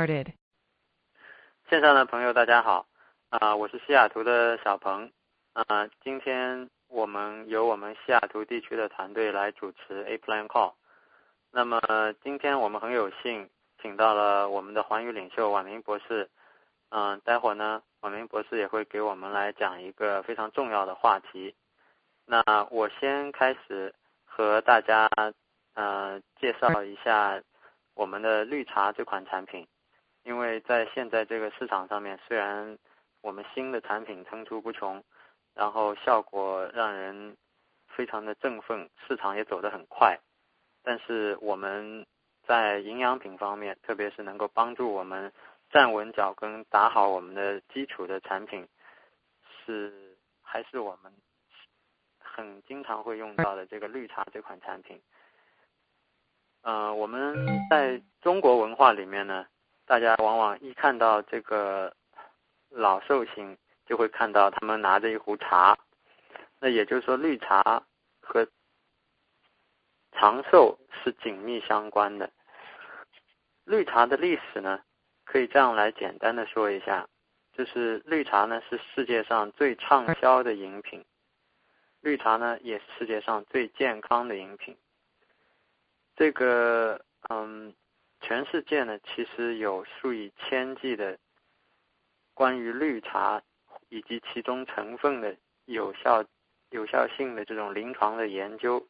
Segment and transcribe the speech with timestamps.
[0.00, 0.32] started.
[1.68, 2.86] 线上的朋友，大家好，
[3.28, 5.12] 啊，我是西雅图的小鹏，
[5.52, 10.72] 啊，今天我们由我们西雅图地区的团队来主持 A Plan Call。
[11.50, 11.80] 那么
[12.22, 13.50] 今天我们很有幸
[13.82, 16.30] 请到了我们的环宇领袖婉明博士，
[16.88, 21.54] 嗯，待会儿呢，婉明博士也会给我们来讲一个非常重要的话题。
[22.24, 23.94] 那我先开始
[24.24, 25.10] 和大家，
[25.74, 27.42] 呃，介绍一下
[27.92, 29.66] 我们的绿茶这款产品。
[30.22, 32.78] 因为在现在这个市场上面，虽然
[33.22, 35.02] 我们新的产品层出不穷，
[35.54, 37.36] 然后效果让人
[37.88, 40.18] 非常的振奋，市场也走得很快，
[40.82, 42.06] 但是我们
[42.46, 45.32] 在营养品方面，特别是能够帮助我们
[45.70, 48.68] 站稳脚跟、打好我们的基础的产品，
[49.64, 51.12] 是还是我们
[52.18, 55.00] 很经常会用到的这个绿茶这款产品。
[56.62, 59.46] 嗯，我们在中国文化里面呢。
[59.90, 61.92] 大家往往一看到这个
[62.68, 65.76] 老寿星，就会看到他们拿着一壶茶。
[66.60, 67.82] 那也就是说，绿茶
[68.20, 68.46] 和
[70.12, 72.30] 长寿是紧密相关的。
[73.64, 74.80] 绿茶的历史呢，
[75.24, 77.08] 可以这样来简单的说一下：，
[77.52, 81.04] 就是绿茶呢是世界上最畅销的饮品，
[82.00, 84.78] 绿茶呢也是世界上最健康的饮品。
[86.14, 87.74] 这个，嗯。
[88.20, 91.18] 全世界呢，其实有数以千计的
[92.34, 93.42] 关于绿茶
[93.88, 96.24] 以及其中成分的有效、
[96.70, 98.86] 有效性的这种临床的研究。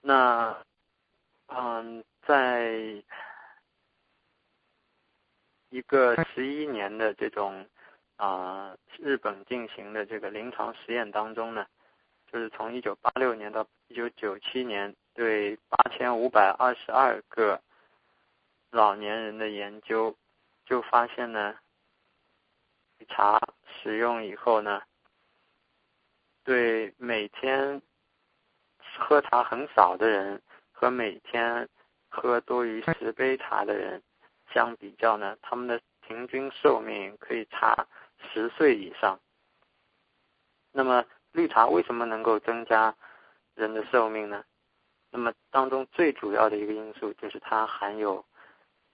[0.00, 0.56] 那，
[1.46, 3.02] 嗯，在
[5.68, 7.68] 一个十一年的这种
[8.16, 11.66] 啊日本进行的这个临床实验当中呢，
[12.32, 14.96] 就是从一九八六年到一九九七年。
[15.14, 17.60] 对八千五百二十二个
[18.70, 20.16] 老年人的研究，
[20.64, 21.58] 就发现呢，
[23.08, 23.40] 茶
[23.82, 24.82] 使用以后呢，
[26.44, 27.82] 对每天
[28.98, 30.40] 喝茶很少的人
[30.72, 31.68] 和每天
[32.08, 34.02] 喝多于十杯茶的人
[34.52, 37.86] 相比较呢，他们的平均寿命可以差
[38.32, 39.18] 十岁以上。
[40.72, 42.94] 那么绿茶为什么能够增加
[43.54, 44.44] 人的寿命呢？
[45.10, 48.24] 那么当中最主要的一个因素就是它含有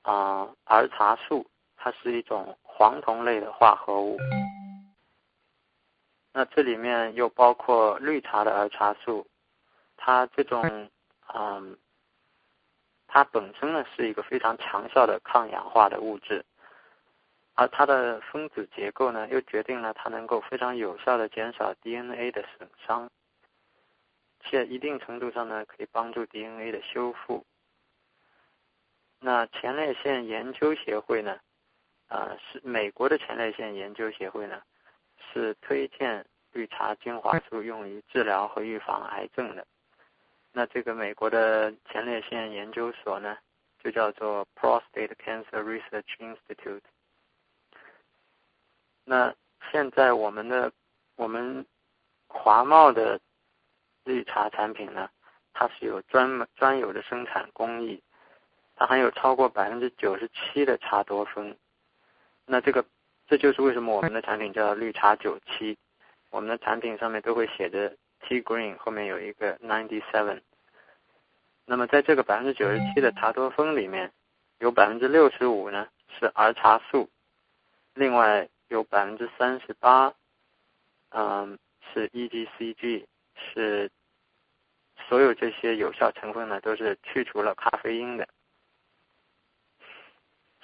[0.02, 1.46] 啊儿茶素，
[1.76, 4.16] 它是一种黄酮类的化合物。
[6.32, 9.26] 那这里面又包括绿茶的儿茶素，
[9.96, 10.90] 它这种
[11.34, 11.76] 嗯，
[13.06, 16.44] 它本身呢是一个非常强效的抗氧化的物质，
[17.54, 23.10] 而它的分子结构呢又决定了它能够非常有效的减少 DNA 的损伤。
[24.48, 27.44] 且一定程度上呢，可以帮助 DNA 的修复。
[29.18, 31.40] 那前列腺研究协会呢，
[32.08, 34.62] 啊，是美国的前列腺研究协会呢，
[35.32, 39.66] 是推荐绿茶精华素用于治疗和预防癌症的。
[40.52, 43.36] 那这个美国的前列腺研究所呢，
[43.82, 46.82] 就叫做 Prostate Cancer Research Institute。
[49.04, 49.34] 那
[49.72, 50.72] 现在我们的
[51.16, 51.66] 我们
[52.28, 53.20] 华茂的。
[54.06, 55.10] 绿茶产品呢，
[55.52, 58.00] 它是有专门专有的生产工艺，
[58.76, 61.54] 它含有超过百分之九十七的茶多酚。
[62.46, 62.84] 那这个，
[63.26, 65.76] 这就是为什么我们的产品叫绿茶九七，
[66.30, 70.40] 我们的产品上面都会写着 T Green，后面有一个 ninety seven。
[71.64, 74.12] 那么在这个百分之九十七的茶多酚里面，
[74.60, 75.88] 有百分之六十五呢
[76.20, 77.10] 是儿茶素，
[77.94, 80.14] 另外有百分之三十八，
[81.08, 81.58] 嗯，
[81.92, 83.04] 是 EGCG，
[83.36, 83.90] 是。
[85.08, 88.26] 所有这些有效成分呢，都是去除了咖啡因的。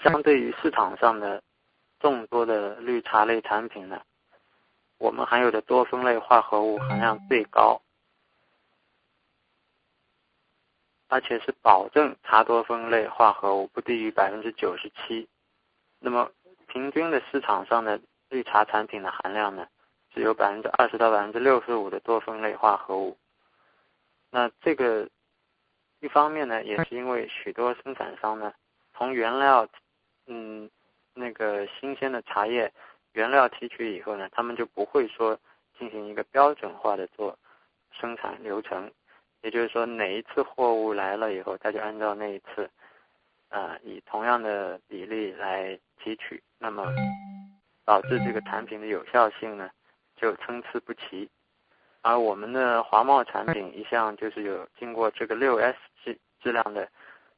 [0.03, 1.41] 相对于市场上的
[2.01, 4.03] 众多的绿茶类产品呢，
[4.99, 7.81] 我们含有的多酚类化合物含量最高，
[11.07, 15.29] 而且是保证茶多酚类化合物不低于百分之九十七。
[16.01, 16.33] 那么
[16.67, 19.69] 平均的市场上的绿茶产品的含量呢，
[20.15, 23.17] 只有百分之二十到百分之六十五的多酚类化合物。
[24.31, 25.09] 那这个
[26.01, 28.53] 一方面呢，也是因为许多生产商呢，
[28.95, 29.67] 从原料，
[30.27, 30.71] 嗯，
[31.15, 32.73] 那个新鲜的茶叶
[33.13, 35.39] 原料提取以后呢，他们就不会说
[35.79, 37.39] 进行一个标准化的做
[37.91, 38.91] 生产流程，
[39.43, 42.69] 也就是说哪一次货物来了以后，他就按照那一次，
[43.49, 46.87] 啊，以同样的比例来提取，那么
[47.85, 49.71] 导致这个产品的有效性呢
[50.23, 51.29] 就参差不齐。
[52.01, 56.89] 而我们的华茂产品一向就是有经过这个六 S 质质量的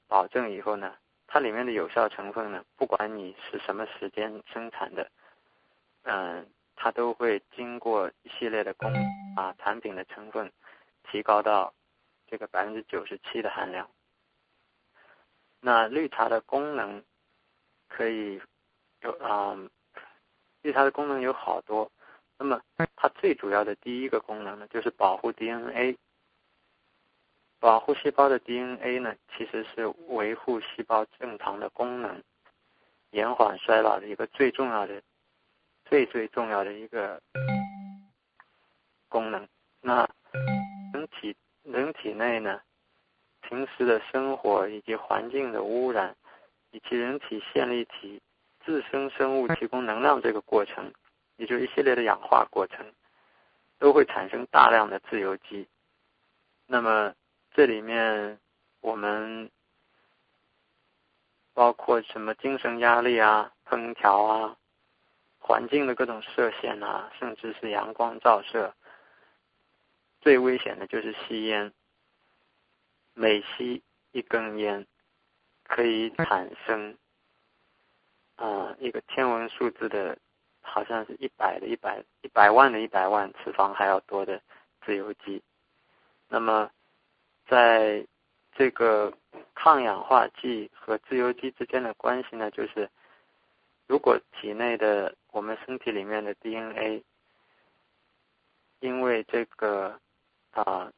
[0.06, 0.94] 保证以后呢，
[1.26, 5.10] 它里面的有效成分呢，不管你是什么时间生产的，
[6.02, 6.46] 嗯，
[6.76, 8.92] 它都会经过一系列的工
[9.34, 10.52] 把产品的成分
[11.10, 11.72] 提高到
[12.26, 13.88] 这个百分之九十七的含量。
[15.60, 17.02] 那绿茶的功能
[17.88, 18.38] 可以
[19.00, 19.56] 有啊，
[20.60, 21.90] 绿茶的功能有好多。
[22.38, 22.60] 那么
[22.96, 25.96] 它最主要的第一个功能呢，就是保护 DNA。
[27.60, 32.22] 保护细胞的 DNA 呢，其实是维护细胞正常的功能、
[33.12, 35.00] 延缓衰老的一个最重要的、
[35.86, 37.22] 最最重要的一个
[39.08, 39.48] 功能。
[39.81, 40.06] 那
[40.92, 42.60] 人体人体内呢，
[43.40, 46.14] 平时的生活以及环境的污染，
[46.70, 48.20] 以及人体线粒体
[48.62, 50.92] 自身生物提供能量这个过程，
[51.36, 52.84] 也就一系列的氧化过程，
[53.78, 55.69] 都会产生大量的自由基。
[56.66, 57.14] 那么
[57.52, 58.38] 这里面，
[58.81, 59.50] 我们
[61.52, 64.56] 包括什么精神压力啊、烹调啊、
[65.38, 68.75] 环境的各种射线啊，甚至是阳光照射，
[70.20, 71.72] 最危险的就是吸烟。
[73.12, 74.86] 每吸一根烟，
[75.62, 76.96] 可以产生
[78.34, 80.19] 啊一个天文数字的，
[80.64, 84.40] 好像是一百的一百一百万的一百万次方还要多的
[84.84, 85.40] 自由基。
[86.28, 86.69] 那么
[87.46, 88.05] 在
[88.56, 89.12] 这个
[89.55, 92.88] 抗氧化剂和自由基之间的关系呢，就是
[93.87, 97.05] 如果体内的我们身体里面的 DNA
[98.81, 99.99] 因为这个
[100.50, 100.90] 啊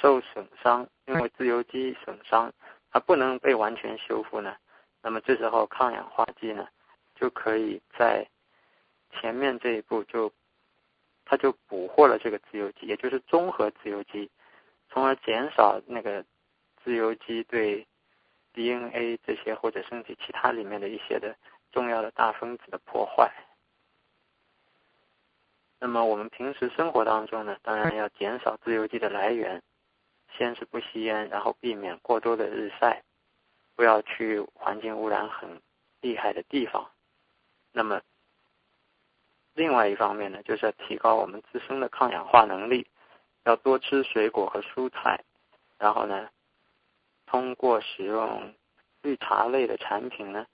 [0.00, 2.52] 受损伤，因为自由基损伤，
[2.90, 4.56] 它不能被完全修复呢，
[5.02, 6.68] 那么这时候抗氧化剂呢
[7.14, 8.26] 就可以在
[9.12, 10.32] 前面这一步就
[11.24, 14.30] 它就捕获了这个自由基，也就是综合自由基。
[14.88, 16.24] 从而减少那个
[16.82, 17.86] 自由基对
[18.52, 21.36] DNA 这些或者身体其他里面的一些的
[21.70, 23.32] 重要的大分子的破坏。
[25.78, 29.62] 那么我们平时生活当中呢，当然要减少自由基的来源，
[30.36, 33.02] 先是不吸烟，然后避免过多的日晒，
[33.76, 35.62] 不要去环境污染很
[36.00, 36.90] 厉害的地方。
[37.72, 38.02] 那么
[39.54, 42.86] 另外一方面呢，就是要提高我们自身的抗氧化能力。
[43.44, 45.24] 要多吃水果和蔬菜，
[45.78, 46.28] 然后呢，
[47.24, 48.54] 通过使用
[49.00, 50.46] 绿茶类的产品呢，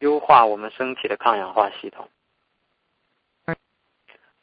[0.00, 2.10] 优化我们身体的抗氧化系统。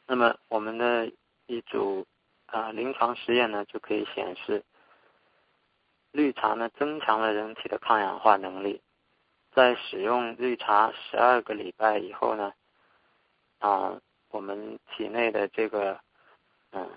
[0.06, 1.12] 那么我们的
[1.46, 2.06] 一组
[2.46, 4.64] 啊临床实验呢，就可以显示，
[6.12, 8.80] 绿茶呢增强了人体的抗氧化能力。
[9.52, 12.54] 在使用绿茶十二个礼拜以后呢，
[13.62, 15.98] 啊，我们体内的这个
[16.70, 16.88] 嗯。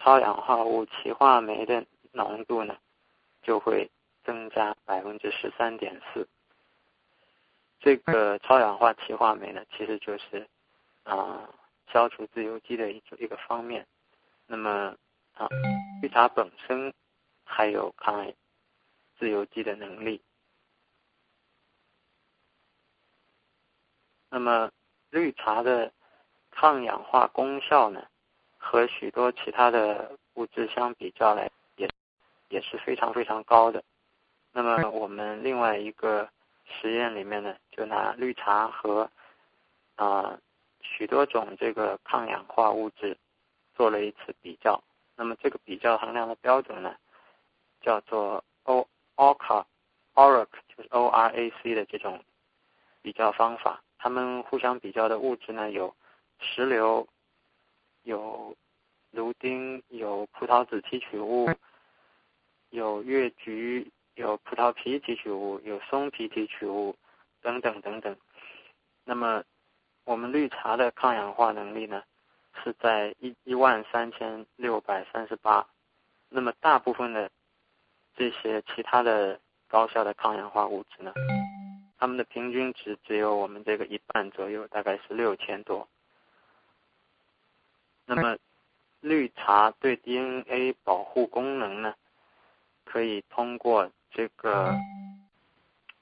[0.00, 2.76] 超氧化物歧化酶的浓度呢，
[3.42, 3.90] 就会
[4.22, 6.28] 增加百分之十三点四。
[7.80, 10.46] 这个超氧化歧化酶呢，其实就是
[11.04, 11.48] 啊
[11.90, 13.86] 消除自由基的一一个方面。
[14.46, 14.94] 那么
[15.32, 15.48] 啊，
[16.02, 16.92] 绿茶本身
[17.44, 18.30] 还有抗
[19.18, 20.20] 自由基的能力。
[24.28, 24.70] 那么
[25.14, 25.92] 绿茶的
[26.50, 28.04] 抗氧化功效呢？
[28.58, 31.88] 和许多其他的物质相比较来，也
[32.48, 33.84] 也是非常非常高的。
[34.50, 36.28] 那么我们另外一个
[36.64, 39.08] 实验里面呢，就拿绿茶和
[39.94, 40.36] 啊
[40.80, 43.16] 许多种这个抗氧化物质
[43.76, 44.82] 做了一次比较。
[45.14, 46.96] 那么这个比较衡量的标准呢，
[47.80, 48.84] 叫做 O
[49.14, 49.64] ORAC
[50.14, 52.20] ORAC 就是 O R A C 的这种
[53.00, 53.80] 比较方法。
[54.04, 55.96] 它们互相比较的物质呢有
[56.38, 57.08] 石榴。
[58.02, 58.54] 有
[59.12, 61.48] 芦丁，有葡萄籽提取物，
[62.68, 66.94] 有越橘，有葡萄皮提取物，有松皮提取物，
[67.40, 68.14] 等等等等。
[69.04, 69.42] 那么，
[70.04, 72.02] 我们绿茶的抗氧化能力呢，
[72.62, 75.66] 是在一一万三千六百三十八。
[76.28, 77.30] 那么，大部分的
[78.14, 81.10] 这些其他的高效的抗氧化物质呢，
[82.04, 85.88] 它们的平均值只有我们这个一半左右，大概是六千多。
[88.04, 88.36] 那么，
[89.00, 91.94] 绿茶对 DNA 保护功能呢，
[92.84, 94.76] 可以通过这个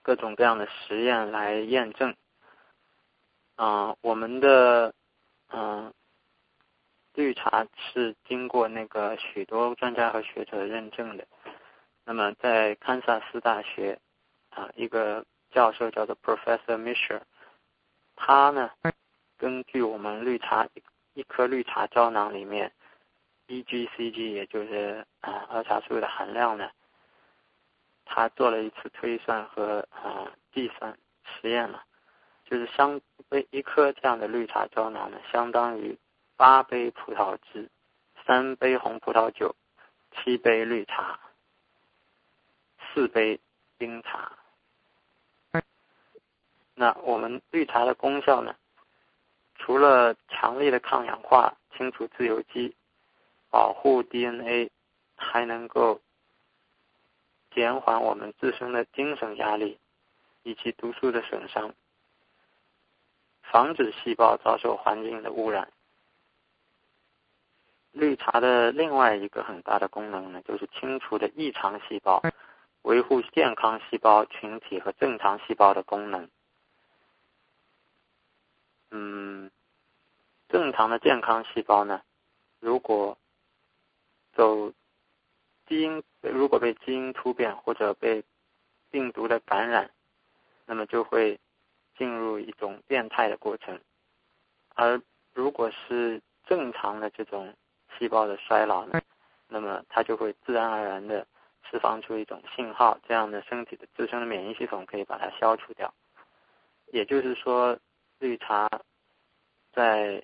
[0.03, 2.17] 各种各样的实验来验证。
[3.55, 4.93] 啊，我们的
[5.53, 5.95] 嗯，
[7.15, 11.25] 绿茶是经过那个许多专家和学者认证的。
[12.05, 14.01] 那么，在堪萨斯大学
[14.51, 17.21] 啊，一个教授叫做 Professor Misher，
[18.17, 18.71] 他呢，
[19.39, 20.67] 根据我们绿茶。
[20.75, 20.83] 一
[21.15, 22.73] 一颗绿茶胶囊里面
[23.47, 26.71] ，EGCG 也就是啊儿茶素的含量呢，
[28.07, 31.85] 他做了一次推算和啊计算实验了，
[32.47, 35.99] 就是相杯一颗这样的绿茶胶囊呢，相当于
[36.35, 37.69] 八杯葡萄汁、
[38.25, 39.55] 三杯红葡萄酒、
[40.13, 41.21] 七杯绿茶、
[42.95, 43.39] 四杯
[43.77, 44.33] 冰茶。
[46.75, 48.55] 那我们绿茶的功效呢？
[49.57, 52.75] 除了强力的抗氧化、清除自由基、
[53.49, 54.71] 保护 DNA，
[55.15, 56.01] 还能够
[57.55, 59.79] 减缓我们自身的精神压力
[60.43, 61.75] 以及毒素的损伤，
[63.43, 65.69] 防止细胞遭受环境的污染。
[67.93, 72.23] 绿茶的另外一个很大的功能呢，就是清除的异常细胞，
[72.83, 76.29] 维护健康细胞群体和正常细胞的功能。
[78.95, 79.51] 嗯，
[80.51, 82.03] 正常的健康细胞呢，
[82.61, 83.17] 如果
[84.35, 84.71] 走
[85.67, 88.23] 基因，如果被基因突变或者被
[88.91, 89.91] 病毒的感染，
[90.67, 91.41] 那么就会
[91.97, 93.81] 进入一种变态的过程。
[94.75, 95.01] 而
[95.33, 97.55] 如果是正常的这种
[97.97, 99.01] 细胞的衰老呢，
[99.49, 101.27] 那么它就会自然而然的
[101.71, 105.95] 释放出一种信号，这样的身体的自身的免疫系统可以把它消除掉。
[106.89, 107.79] 也就是说。
[108.23, 108.71] 绿茶
[109.73, 110.23] 在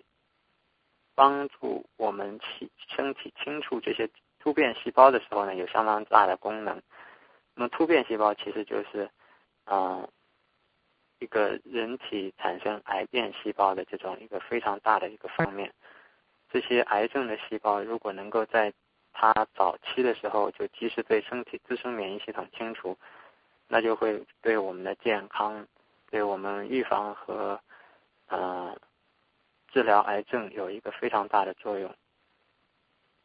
[1.16, 6.80] 帮助我们体身体清除这些突变细胞的时候呢，有相当大的功能。
[7.56, 9.10] 那么突变细胞其实就是
[9.64, 10.08] 啊
[11.18, 15.74] 一个人体产生癌变细胞的这种一个非常大的一个方面。
[16.48, 18.72] 这些癌症的细胞如果能够在
[19.12, 22.96] 它早期的时候就及时被身体自身免疫系统清除，
[23.66, 25.66] 那就会对我们的健康，
[26.08, 27.60] 对我们预防和
[28.28, 28.76] 呃，
[29.68, 31.94] 治疗癌症有一个非常大的作用。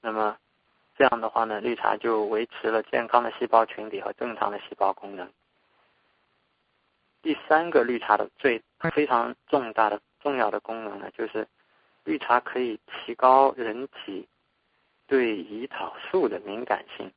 [0.02, 0.38] 那么
[0.98, 5.32] 这样的话呢，绿茶就维持了健康的细胞群体和正常的细胞功能。
[7.22, 8.62] 第三个绿茶的最
[8.94, 11.48] 非常重大的重要的功能呢，就是
[12.04, 14.28] 绿茶可以提高人体
[15.08, 17.12] 对胰岛素的敏感性，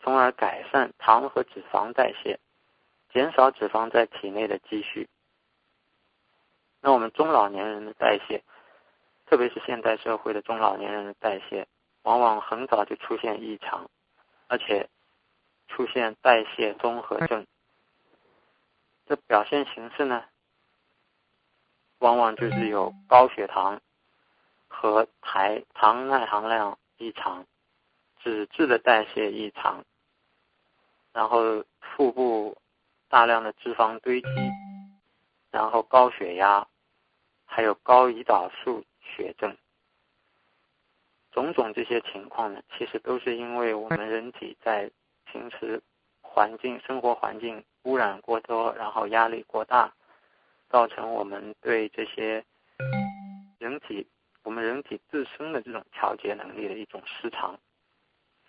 [0.00, 2.38] 从而改善糖和脂肪代谢，
[3.12, 5.08] 减少脂肪在体内的积蓄。
[6.82, 8.42] 那我们中老年人的代谢，
[9.26, 11.68] 特别是现代社会的中老年人的代谢，
[12.02, 13.90] 往往很早就出现异常，
[14.48, 14.88] 而且
[15.68, 17.46] 出现代谢综合症。
[19.06, 20.24] 这表现形式呢，
[21.98, 23.80] 往往就是有高血糖
[24.66, 27.44] 和台糖耐含量异常，
[28.20, 29.84] 脂质的代谢异常，
[31.12, 32.56] 然后腹部
[33.10, 34.28] 大量的脂肪堆积。
[35.52, 36.64] 然后高血压，
[37.52, 39.56] 还有高胰岛素血症，
[41.32, 44.88] 种种这些情况呢，其实都是因为我们人体在
[45.24, 45.82] 平时
[46.22, 49.92] 环境、生活环境污染过多，然后压力过大，
[50.68, 52.44] 造成我们对这些
[53.58, 54.06] 人体、
[54.44, 57.58] 我们人体自身的这种调节能力的一种失常，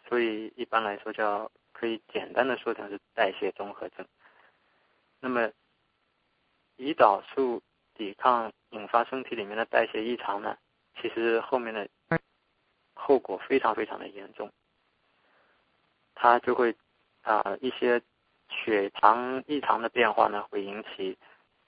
[0.08, 4.05] 所以一般来说叫可以简单的说成是代谢综合症。
[5.20, 5.51] 那么。
[6.77, 7.62] 胰岛素
[7.93, 10.58] 抵抗引发身体里面的代谢异常呢，
[11.00, 11.88] 其实后面的
[12.94, 14.51] 后果非常非常的严重，
[16.16, 16.75] 它就会
[17.22, 18.01] 啊一些
[18.50, 21.18] 血糖异常的变化呢，会引起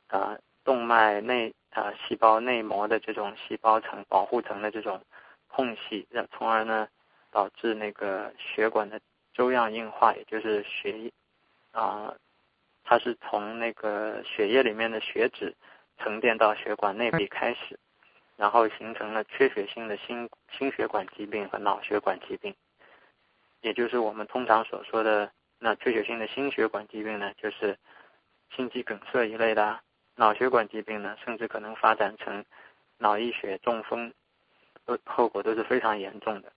[0.08, 5.02] 啊动脉内啊细胞内膜的这种细胞层保护层的这种
[5.48, 6.88] 空隙，让从而呢
[7.32, 9.00] 导致那个血管的
[9.34, 11.12] 粥样硬化，也就是血
[11.72, 12.14] 啊。
[12.86, 15.56] 它是从那个血液里面的血脂
[15.98, 17.80] 沉淀到血管内壁开始，
[18.36, 22.54] 然后形成了缺血性的心心血管疾病和脑血管疾病，
[23.62, 27.78] 也就是我们通常所说的那缺血性的心血管疾病呢，就是
[28.56, 29.80] 心肌梗塞一类的；
[30.16, 32.44] 脑血管疾病呢，甚至可能发展成
[32.98, 34.14] 脑溢血、中风，
[34.86, 36.52] 都后果都是非常严重的。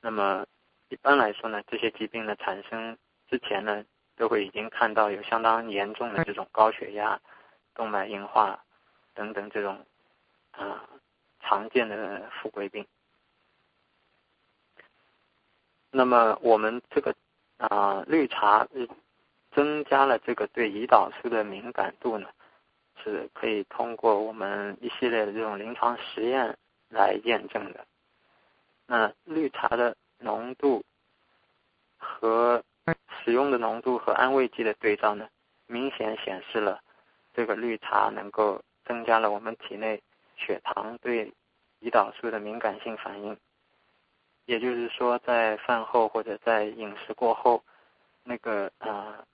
[0.00, 0.46] 那么
[0.88, 2.96] 一般来说呢，这些疾病的产生
[3.28, 3.84] 之前呢。
[4.18, 7.20] 都会已经看到有相当严重的这种高血压、
[7.78, 8.62] 动脉硬化
[9.14, 9.86] 等等这种
[10.50, 10.84] 啊
[11.40, 12.84] 常见的富贵病。
[15.90, 17.14] 那么我们这个
[17.56, 18.66] 啊绿茶
[19.52, 22.28] 增加了这个对胰岛素的敏感度呢，
[23.02, 26.58] 是可以通过我们一系列的这种临床实验
[26.90, 27.86] 来验证的。
[28.86, 30.84] 那绿茶的浓度
[31.96, 32.62] 和
[33.24, 35.28] 使用的浓度和安慰剂的对照呢，
[35.66, 36.80] 明显显示了
[37.38, 40.02] 这个绿茶能够增加了我们体内
[40.36, 41.32] 血糖对
[41.80, 43.38] 胰岛素的敏感性反应。
[44.46, 47.62] 也就是说，在饭后或者在饮食过后，
[48.24, 49.24] 那个呃，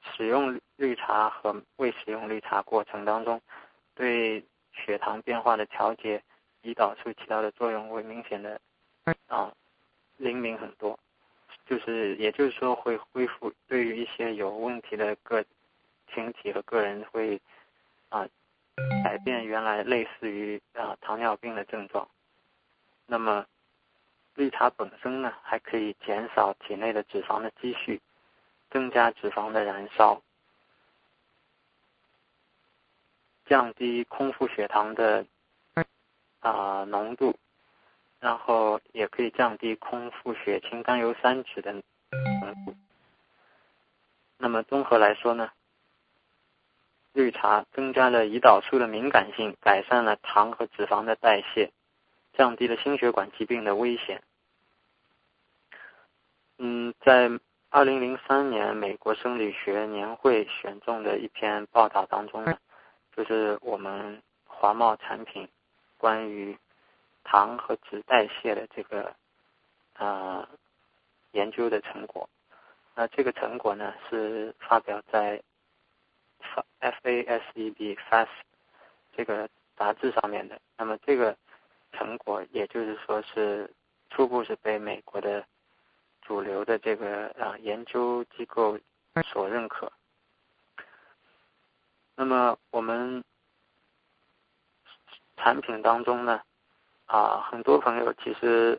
[0.00, 3.38] 使用绿茶和未使用绿茶过程当中，
[3.94, 4.42] 对
[4.72, 6.22] 血糖变化的调节、
[6.62, 8.58] 胰岛素起到的作用会明显的
[9.26, 9.52] 啊
[10.16, 10.98] 灵敏很多，
[11.66, 15.44] 就是也就是说会恢复对于一些有问题的个
[16.12, 17.40] 群体和个人会
[18.08, 18.26] 啊
[19.04, 22.08] 改变原来类似于啊糖尿病的症状，
[23.06, 23.46] 那么。
[24.34, 28.00] 绿茶本身呢，还可以减少体内的脂肪的积蓄，
[28.70, 30.22] 增加脂肪的燃烧，
[33.46, 35.26] 降低空腹血糖的
[36.38, 37.34] 啊浓度，
[38.20, 41.82] 然后也可以降低空腹血清甘油三酯的浓
[42.64, 42.76] 度。
[44.36, 45.50] 那么综合来说呢，
[47.18, 51.72] 绿茶增加了胰岛素的敏感性，改善了糖和脂肪的代谢，
[52.32, 54.22] 降低了心血管疾病的危险。
[56.58, 57.28] 嗯，在
[57.70, 62.56] 二零零三年美国生理学年会选中的一篇报道当中呢，
[63.16, 65.48] 就是我们华茂产品
[65.96, 66.56] 关于
[67.24, 69.12] 糖和脂代谢的这个
[69.96, 70.48] 呃
[71.32, 72.28] 研究的成果。
[72.94, 75.42] 那这个成果呢是发表在
[76.80, 78.28] FASEB FAST
[79.16, 80.60] 这个杂志上面的。
[80.76, 81.36] 那么这个
[81.92, 83.70] 成果也就是说是
[84.10, 85.44] 初步是被美国的。
[86.20, 88.78] 主流的这个啊研究机构
[89.24, 89.90] 所认可。
[92.14, 93.24] 那么我们
[95.38, 96.42] 产品当中呢，
[97.06, 98.78] 啊很多朋友其实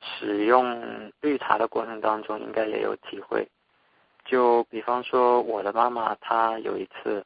[0.00, 3.46] 使用绿茶的过程当中，应该也有体会。
[4.24, 7.24] 就比方说我的妈妈，她有一次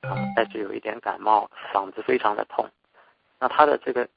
[0.00, 2.68] 啊开始有一点感冒，嗓子非常的痛。
[3.38, 4.08] 那她的这个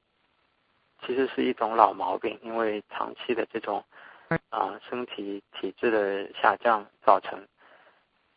[1.05, 3.83] 其实是一种老毛病，因为长期的这种。
[4.49, 7.47] 啊，身体体质的下降造成。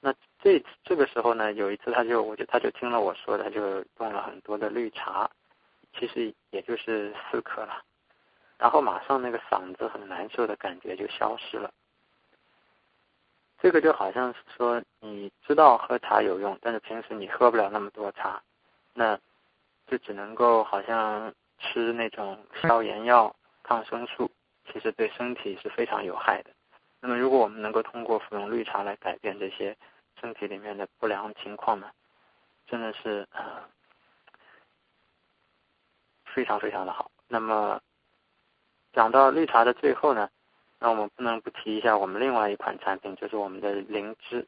[0.01, 0.13] 那
[0.43, 5.31] 这这个时候呢，有一次他就，我就他就听了我说，他就用了很多的绿茶，
[5.99, 7.83] 其实也就是四克了，
[8.59, 11.71] 然后马上那个嗓子很难受的感觉就消失了。
[13.67, 18.41] 这个就好像是说，你知道喝茶有用，但是平时你喝不了那么多茶，
[18.95, 19.19] 那
[19.89, 24.31] 就只能够好像吃那种消炎药、抗生素。
[24.73, 26.51] 其实对身体是非常有害的。
[27.01, 29.77] 那么，如果我们能够通过服用绿茶来改变这些
[30.21, 31.91] 身体里面的不良情况呢，
[32.69, 33.65] 真的是呃
[36.25, 37.11] 非常非常的好。
[37.27, 37.81] 那么，
[38.93, 40.31] 讲到绿茶的最后呢，
[40.79, 44.47] 那我们不能不提一下我们另外一款产品，就是我们的灵芝。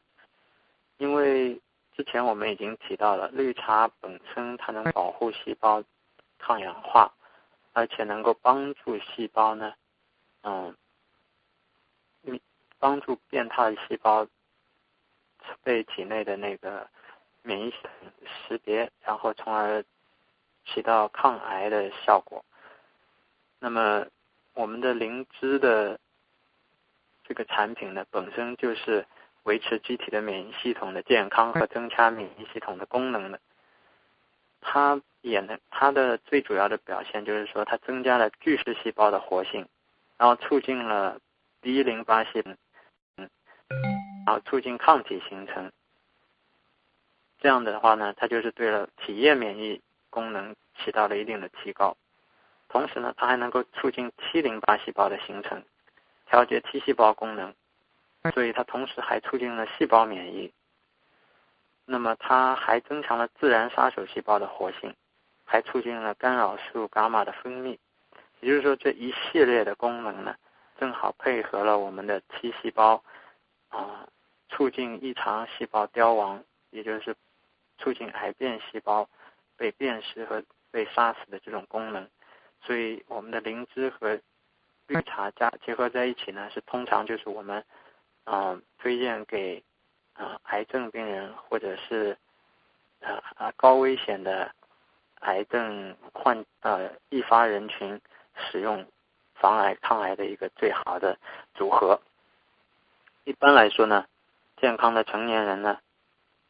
[0.98, 1.60] 因为
[1.96, 5.82] 之前我们已经提到了，绿茶本身它能保护细胞
[6.38, 7.12] 抗氧化，
[7.72, 9.72] 而且能够帮助细胞呢。
[10.42, 10.76] 嗯，
[12.78, 14.26] 帮助变态细胞
[15.62, 16.88] 被体内的那个
[17.42, 17.72] 免疫
[18.46, 19.84] 识别，然后从而
[20.64, 22.44] 起到抗癌的效果。
[23.58, 24.06] 那么，
[24.54, 25.98] 我们的灵芝的
[27.28, 29.06] 这个产品呢，本身就是
[29.42, 33.38] 维持机体的免疫系统的健康和增强免疫系统的功能的。
[34.60, 39.68] 它也能，它的最主要的表现就是说，它增加了巨噬细胞的活性。
[40.16, 41.20] 然后促进了
[41.60, 42.56] B 淋巴系统，
[43.18, 43.30] 嗯，
[44.26, 45.70] 然后促进抗体形成。
[47.38, 51.96] 这样的话呢，它就是对了体液免疫功能起到了一定的提高。
[52.68, 55.62] 同时呢，它还能够促进 T 淋巴细胞的形成，
[56.28, 57.54] 调节 T 细胞功能。
[58.34, 60.52] 所以它同时还促进了细胞免疫。
[61.84, 64.94] 那么它还增强了自然杀手细胞的活性，
[65.44, 67.78] 还促进了干扰素伽马的分泌。
[68.40, 70.36] 也就是说，这一系列的功能呢，
[70.78, 73.02] 正好配合了我们的 T 细胞
[73.68, 74.06] 啊，
[74.48, 77.16] 促进异常细胞凋亡，也就是
[77.78, 79.08] 促进癌变细胞
[79.56, 82.06] 被辨识和被杀死的这种功能。
[82.62, 84.20] 所以，我们的灵芝和
[84.88, 87.64] 绿茶加结合在一起呢，是通常就是我们
[88.24, 89.62] 啊推荐给
[90.14, 92.18] 啊癌症病人或者是
[93.00, 94.50] 啊啊高危险的
[95.20, 98.00] 癌症患呃易发人群。
[98.52, 98.86] 使用
[99.34, 101.18] 防癌抗癌的一个最好的
[101.54, 102.00] 组合。
[103.24, 104.06] 一般来说呢，
[104.60, 105.80] 健康的成年人呢，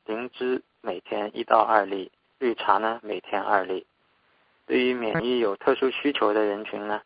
[0.05, 3.87] 灵芝每天一到二粒，绿茶呢每天二粒。
[4.67, 7.01] 对于免疫有特殊需求的人群呢，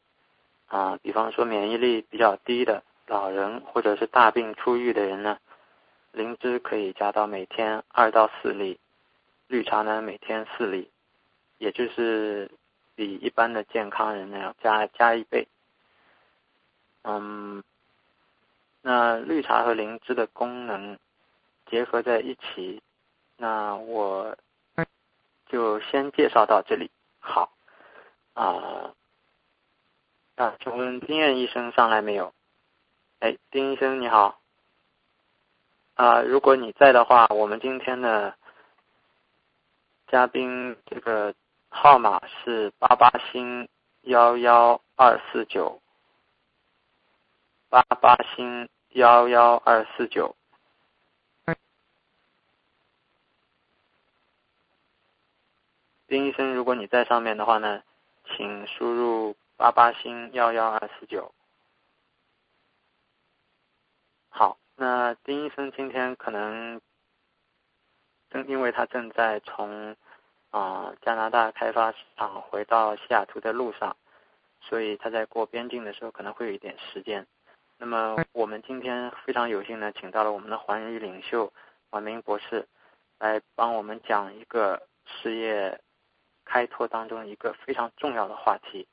[0.73, 5.39] 啊，比方说免疫力比较低的老人或者是大病初愈的人呢，
[6.11, 8.81] 灵芝可以加到每天二到四粒，
[9.47, 10.91] 绿茶呢每天四粒，
[11.59, 12.51] 也就是。
[12.95, 15.49] 比一般的健康人呢要加加一倍。
[17.05, 17.65] 嗯，
[18.83, 20.99] 那绿茶和灵芝的功能
[21.65, 22.83] 结合在一起，
[23.39, 24.37] 那我
[25.47, 26.91] 就先介绍到这里。
[27.19, 27.51] 好，
[28.35, 28.93] 啊
[30.37, 32.33] 啊，请问丁燕医生上来没有？
[33.21, 34.41] 哎，丁医生你好。
[35.95, 38.35] 啊，如果你在的话，我们今天的
[40.09, 41.35] 嘉宾这个
[41.69, 43.69] 号码是八八星
[44.03, 45.81] 幺幺二四九。
[47.69, 50.37] 八八星幺幺二四九，
[56.07, 57.83] 丁医生，如果你在上面的话呢，
[58.27, 61.33] 请输入八八星幺幺二四九。
[64.29, 66.81] 好，那丁医生今天可能
[68.29, 69.95] 正因为他正在从
[70.51, 73.97] 啊加拿大开发市场回到西雅图的路上，
[74.61, 77.25] 所以他在过边境的时候可能会有一点时间。
[77.77, 81.53] 那么我们今天非常有幸呢，请到了我们的环宇领袖
[81.91, 82.67] 王明博士，
[83.21, 85.81] 来帮我们讲一个事业
[86.45, 88.89] 开拓当中一个非常重要的话题，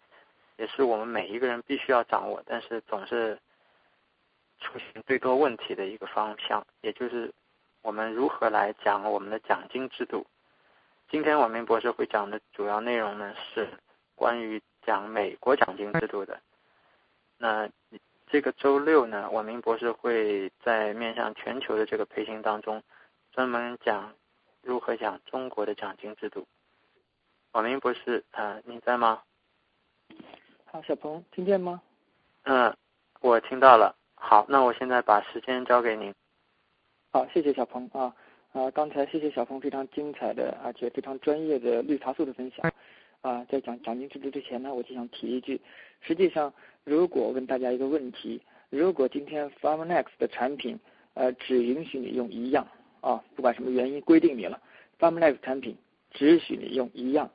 [0.59, 3.39] 也是我们每一个人必须要掌握，但是总是
[4.59, 7.33] 出现最多问题的一个方向，也就是
[7.81, 10.25] 我们如何来讲我们的奖金制度。
[11.09, 13.69] 今天王明博士会讲的主要内容呢，是
[14.15, 16.39] 关于讲美国奖金制度的。
[17.37, 17.69] 那。
[18.31, 22.83] 这个周六呢，网明博士会在面向全球的这个培训当中，
[23.31, 24.13] 专门讲
[24.61, 26.45] 如何讲中国的奖金制度。
[27.53, 29.23] 网明博士，啊，你在吗？
[30.71, 31.81] 好，小鹏，听见吗？
[32.43, 32.71] 嗯，
[33.21, 33.95] 我听到了。
[34.13, 36.13] 好，那我现在把时间交给您。
[37.11, 38.13] 好，谢谢小鹏啊
[38.53, 42.71] 啊，刚才谢谢小鹏非常精彩的而且非常专业的绿茶素的分享。
[43.21, 45.59] 啊，在讲奖金制度之前呢，我就想提一句，
[46.01, 46.53] 实际上，
[46.83, 50.79] 如果问大家一个问题，如果今天 Farmnext 的产品，
[51.15, 52.67] 呃，只允许你用一样，
[53.01, 54.61] 啊，不管什么原因规定你了
[54.99, 55.75] ，Farmnext 产品
[56.11, 57.31] 只许你用一样，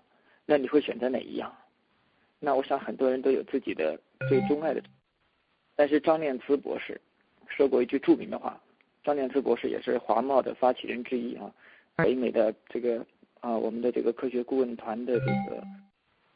[0.46, 1.52] 那你会选择哪一样？
[2.44, 4.82] 那我想很多人都有自己的最钟爱的，
[5.74, 7.00] 但是张念慈博士
[7.48, 8.60] 说过一句著名的话，
[9.02, 11.52] 张念慈博士也是华贸的发起人之一啊，
[11.96, 13.04] 北美的这个。
[13.40, 15.62] 啊，我们的这个科学顾问团的这个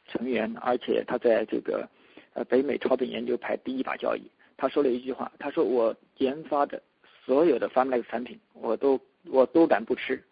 [0.05, 1.89] 成员，而且他在这个
[2.35, 4.21] 呃北美超品研究排第一把交椅。
[4.57, 6.79] 他说了一句话，他说我研发的
[7.25, 10.23] 所有的 Farmlex 产品，我都我都敢不吃，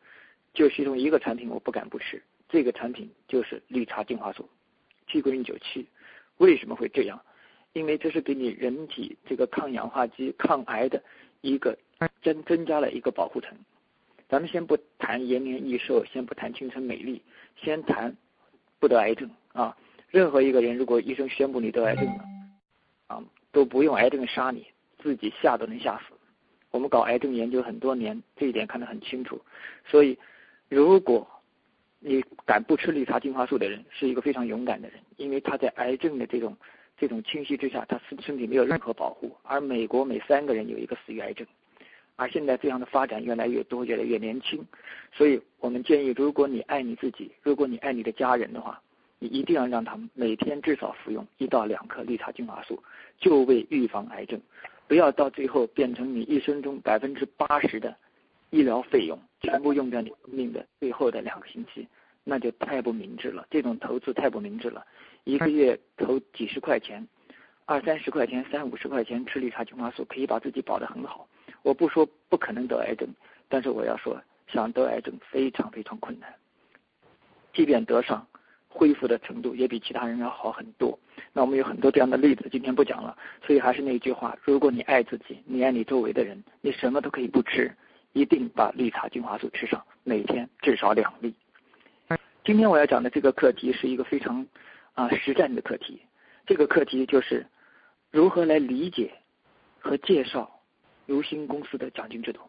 [0.54, 4.48] 就其中一个产品我不敢不吃，这个产品就是绿茶精华素
[5.08, 5.88] T 归零九七。
[6.38, 7.20] 为什么会这样？
[7.74, 11.04] 因为这是给你人体这个抗氧化剂、抗癌的
[11.42, 11.78] 一个
[12.24, 13.56] 增增加了一个保护层。
[14.28, 17.22] 咱们先不谈延年益寿，先不谈青春美丽，
[17.56, 18.16] 先谈
[18.80, 19.78] 不得癌症啊！
[20.10, 22.24] 任何一个人，如果医生宣布你得癌症了，
[23.08, 24.66] 啊，都不用癌症杀你，
[24.98, 26.16] 自己吓都能吓死。
[26.72, 29.40] 我们搞癌症研究很多年，这一点看得很清楚。
[29.86, 30.18] 所以，
[30.68, 31.28] 如果
[32.00, 36.56] 你敢不吃绿茶精华素的人，是一个非常勇敢的人，因为他在癌症的这种
[36.98, 39.36] 这种侵袭之下，他身身体没有任何保护。
[39.44, 41.46] 而美国每三个人有一个死于癌症。
[42.16, 44.66] 而现在这样的发展越来越多，越来越年轻，
[45.12, 48.82] 所以我们建议，如果你爱你自己，如果你爱你的家人的话，
[49.20, 52.82] 你一定要让他们每天至少服用一到两颗绿茶精华素，
[53.20, 54.42] 就为预防癌症，
[54.88, 57.96] 不要到最后变成你一生中百分之八十的
[58.50, 61.88] 医疗费用全部用在你命的最后的两个星期，
[62.24, 63.46] 那就太不明智了。
[63.50, 64.86] 这种投资太不明智了，
[65.24, 67.08] 一个月投几十块钱，
[67.66, 71.28] 二三十块钱、三五十块钱吃绿茶精华素，可以把自己保得很好。
[71.64, 73.10] 我不说不可能得癌症，
[73.50, 76.34] 但是我要说，想得癌症非常非常困难。
[77.54, 78.26] 即便得上，
[78.70, 80.98] 恢复的程度也比其他人要好很多。
[81.34, 83.18] 那我们有很多这样的例子，今天不讲了。
[83.46, 87.76] 所以还是那句话，如果你爱自己，你爱你周围的人，你什么都可以不吃，
[88.18, 91.36] 一定把绿茶精华素吃上，每天至少两粒。
[92.44, 94.48] 今天我要讲的这个课题是一个非常
[94.96, 96.02] 啊实战的课题，
[96.48, 97.46] 这个课题就是
[98.10, 99.14] 如何来理解
[99.80, 100.52] 和介绍。
[101.06, 102.42] 如新公司的奖金制度，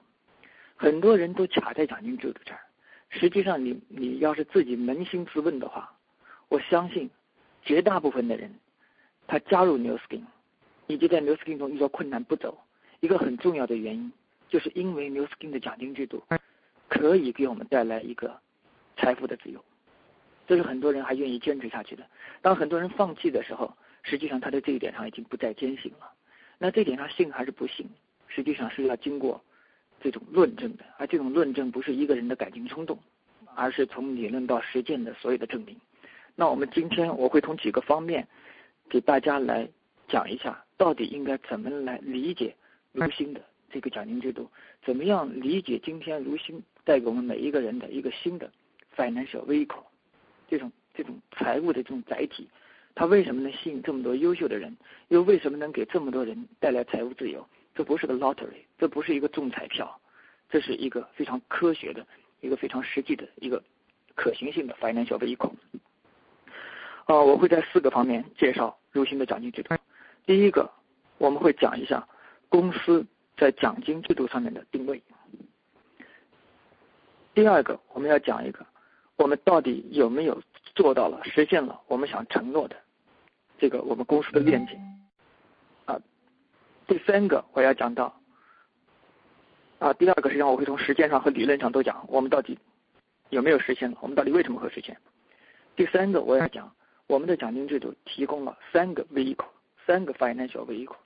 [0.75, 2.59] 很多人都卡在奖金制度这儿。
[3.09, 5.95] 实际上，你你要是自己扪心自问的话，
[6.49, 7.09] 我相信
[7.63, 8.53] 绝大部分的人，
[9.29, 10.23] 他加入 New Skin，
[10.89, 12.59] 以及在 New Skin 中遇到困难不走，
[12.99, 14.13] 一个很重要的原因，
[14.49, 16.23] 就是因为 New Skin 的奖金制度
[16.89, 18.41] 可以给我们带来一个
[18.97, 19.65] 财富的自由，
[20.47, 22.05] 这是很多人还愿意坚持下去的。
[22.41, 26.11] 当很多人放弃的时候，实际上他在这一点上已经不再坚信了。
[26.59, 27.89] 那这点上信还是不信？
[28.27, 29.43] 实际上是要经过
[30.01, 32.99] 这种论证的，而这种论证不是一个人的感情冲动，
[33.55, 35.77] 而是从理论到实践的所有的证明。
[36.35, 38.27] 那我们今天我会从几个方面
[38.89, 39.69] 给大家来
[40.09, 42.55] 讲一下，到底应该怎么来理解
[42.93, 44.51] 如新的这个奖金制度，
[44.83, 48.51] 怎么样理解今天如新带给我们每一个人的一个新的
[48.97, 49.85] financial vehicle，
[50.49, 52.49] 这种这种财务的这种载体，
[52.95, 54.77] 它为什么能吸引这么多优秀的人，
[55.09, 57.47] 又为什么能给这么多人带来财务自由？
[57.75, 60.01] 这不是个 lottery，这不是一个中彩票，
[60.49, 62.05] 这是一个非常科学的
[62.41, 63.63] 一个非常实际的一个
[64.17, 65.53] 可行性的 financial vehicle。
[67.05, 69.77] 啊，我会在四个方面介绍如新的奖金制度。
[70.27, 70.69] 第一个，
[71.19, 72.07] 我们会讲一下
[72.49, 73.07] 公司
[73.39, 75.03] 在奖金制度上面的定位。
[77.33, 78.67] 第二个，我们要讲一个，
[79.17, 80.43] 我们到底有没有
[80.75, 82.77] 做到了、实现了我们想承诺的
[83.59, 84.77] 这个我们公司的愿景。
[85.87, 85.99] 啊，
[86.87, 88.21] 第三个我要讲到，
[89.79, 92.59] 啊，第二个实际上我会从实践上和理论上都讲，我们到底
[93.31, 94.97] 有没有实现，我们到底为什么会实现。
[95.77, 96.71] 第三个我要讲。
[97.11, 99.47] 我们的奖金制度提供了三个 vehicle，
[99.87, 100.99] 三个 financial vehicle，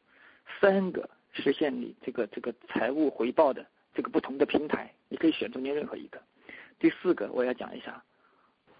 [0.60, 6.20] 三个实现你这个这个财务回报的这个不同的平台，你可以选中间任何一个。
[6.78, 8.02] 第四个，我要讲一下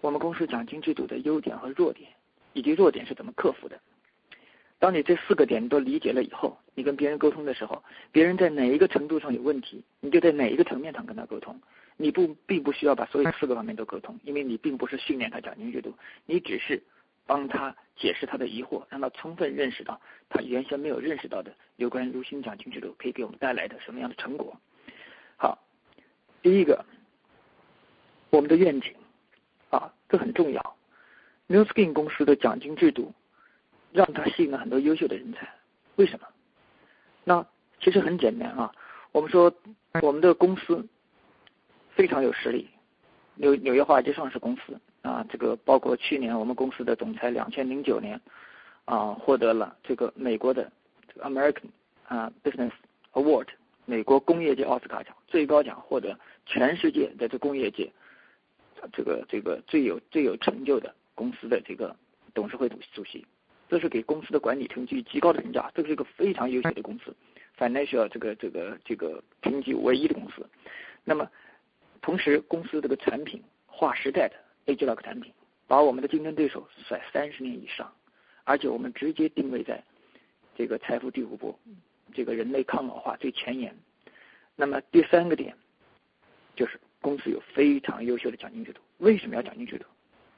[0.01, 2.09] 我们公司奖金制度的优点和弱点，
[2.53, 3.79] 以及弱点是怎么克服的。
[4.79, 11.59] 当你这四个点都理解了以后，你跟别人沟通的时候，别人在哪一个程度上有问题，你就在哪一个层面上跟他沟通。
[11.95, 15.93] 你不并不需要把所有四个方面都沟通，因为你并不是训练他奖金制度，
[16.25, 16.83] 你只是。
[17.25, 24.57] 帮他解释他的疑惑，让他充分认识到他原先没有认识到的有关如新奖金制度可以给我们带来的什么样的成果。
[25.37, 25.57] 好，
[26.41, 26.85] 第一个，
[28.29, 28.93] 我们的愿景
[29.69, 30.75] 啊，这很重要。
[31.47, 33.13] New Skin 公司的奖金制度
[33.91, 35.47] 让他吸引了很多优秀的人才，
[35.95, 36.27] 为什么？
[37.23, 37.45] 那
[37.79, 38.73] 其实很简单啊，
[39.11, 39.53] 我们说
[40.01, 40.87] 我们的公司
[41.91, 42.69] 非常有实力，
[43.35, 44.79] 纽纽约华尔街上市公司。
[45.03, 48.19] 啊，这个包括去年我们公司的总裁两千零九年，
[48.85, 50.71] 啊，获得了这个美国的
[51.19, 51.67] American
[52.07, 52.71] 啊 Business
[53.11, 53.47] Award
[53.83, 57.91] 美国工业界奥斯卡奖最高奖，获得全世界在这工业界
[58.93, 61.93] 这个这个最有最有成就的公司的这个
[62.33, 63.27] 董事会主主席，
[63.67, 67.13] 这是给公司的管理层给予极高的评价，这是一个非常优秀的公司
[67.59, 70.49] ，financial 这个这个这个评级唯一的公司。
[71.03, 71.29] 那么
[72.01, 74.42] 同时公司这个产品划时代的。
[74.65, 75.33] A G Lock 产品
[75.67, 77.93] 把我们的竞争对手甩三十年以上，
[78.43, 79.83] 而且我们直接定位在
[80.55, 81.57] 这个财富第五波，
[82.13, 83.75] 这个人类抗老化最前沿。
[84.55, 85.55] 那么第三个点
[86.55, 88.79] 就是公司有非常优秀的奖金制度。
[88.99, 89.85] 为什么要奖金制度？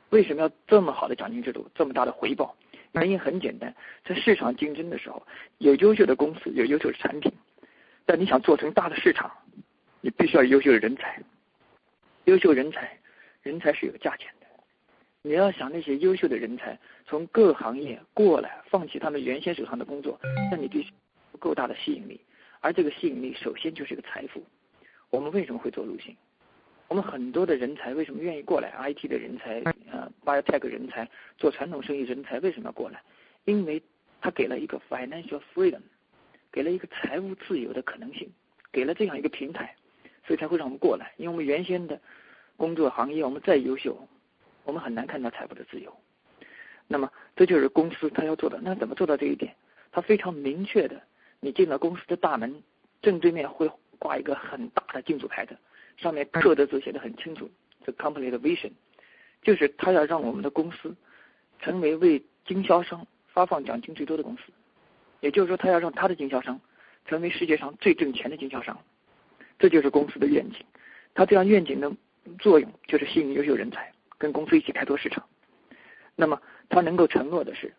[0.10, 1.70] 为什么要这么好的奖金制度？
[1.76, 2.56] 这么大的回报？
[2.94, 5.22] 原因很简单，在市场竞争的时候，
[5.58, 7.30] 有优秀的公司，有优秀的产品，
[8.06, 9.30] 但你想做成大的市场，
[10.00, 11.22] 你必须要优秀的人才，
[12.24, 12.98] 优秀人才。
[13.46, 14.48] 人才是有价钱的，
[15.22, 20.92] 你要想那些优秀的人才从各行业过来，放弃他们原先手上的工作，那你必须
[21.38, 22.20] 够大的吸引力，
[22.60, 24.44] 而这个吸引力首先就是一个财富。
[25.12, 26.16] 我们为什么会做路线？
[26.88, 33.00] 我们很多的人才为什么愿意过来？IT 的人才，呃，Biotech 人才，做传统生意人才为什么要过来？
[33.44, 33.80] 因为
[34.22, 35.82] 他给了一个 financial freedom，
[36.52, 38.28] 给了一个财务自由的可能性，
[38.72, 39.76] 给了这样一个平台，
[40.26, 41.14] 所以才会让我们过来。
[41.18, 42.02] 因为我们原先的。
[42.58, 44.08] 工作行业，我们再优秀，
[44.64, 45.96] 我们很难看到财富的自由。
[46.88, 48.60] 那么，这就是公司他要做的。
[48.62, 49.56] 那怎么做到这一点？
[49.92, 51.02] 他非常明确的，
[51.40, 52.62] 你进了公司的大门，
[53.02, 55.58] 正对面会挂一个很大的金属牌子，
[55.98, 57.50] 上面刻的字写的很清楚
[57.84, 58.72] ，the company 的 vision，
[59.42, 60.96] 就是他要让我们的公司
[61.60, 64.44] 成为为经销商发放奖金最多的公司。
[65.22, 66.60] 也就是说，他要让他的经销商
[67.06, 68.78] 成为世界上最挣钱的经销商。
[69.58, 70.64] 这就是公司的愿景。
[71.14, 71.96] 他这样愿景呢？
[72.40, 75.24] 作用就是吸引优秀人才跟公司一起开拓市场。
[76.16, 77.74] 那么，他能够承诺的是，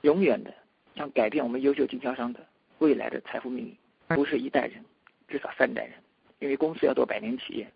[0.00, 0.52] 永远的
[0.94, 2.40] 将改变我们优秀经销商的
[2.78, 4.84] 未来的财富命运，不是一代人，
[5.28, 5.92] 至少三代人。
[6.38, 7.70] 因为公司要做百年企业，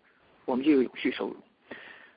[0.45, 1.37] 我们就有永续收入。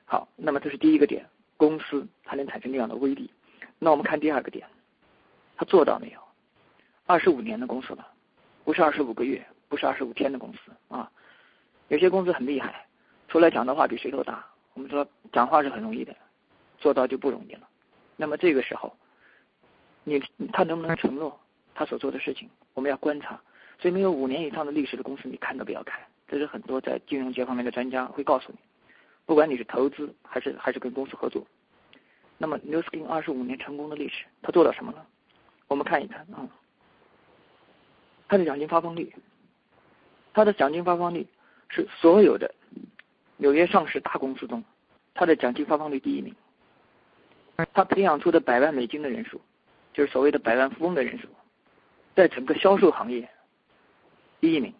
[0.05, 1.23] 好，那么这是第一个点，
[1.57, 3.29] 公司它能产生这样的威力。
[3.77, 4.67] 那我们看第二个点，
[5.55, 6.19] 他做到没有？
[7.05, 8.07] 二十五年的公司了，
[8.63, 11.11] 不是二十五个月，不是二十五天的公司啊。
[11.89, 12.87] 有些公司很厉害。
[13.29, 14.45] 出来讲的话比谁都大。
[14.73, 16.13] 我们说讲话是很容易的，
[16.77, 17.61] 做到就不容易了。
[18.17, 18.93] 那么这个时候，
[20.03, 21.39] 你他能不能承诺
[21.73, 22.49] 他所做的事情？
[22.73, 23.39] 我们要观察。
[23.81, 26.01] 所以没有五年以上的历史的公司，你看都不要看。
[26.27, 28.59] 这是很多在金融界方面的专家会告诉你。
[29.25, 31.45] 不管你是投资还是还是跟公司合作，
[32.37, 35.05] 那么 New Skin 二十五年成功的历史，他做到什么了？
[35.67, 36.49] 我们看一看啊，
[38.27, 39.13] 他的奖金发放率，
[40.33, 41.25] 他的奖金发放率
[41.69, 42.53] 是所有的。
[43.41, 44.61] 纽约上市大公司中，
[45.13, 46.35] 它的奖金发放率第一名。
[47.73, 49.39] 它培养出的百万美金的人数，
[49.93, 51.27] 就是所谓的百万富翁的人数，
[52.15, 53.29] 在整个销售行业
[54.41, 54.73] 第一名，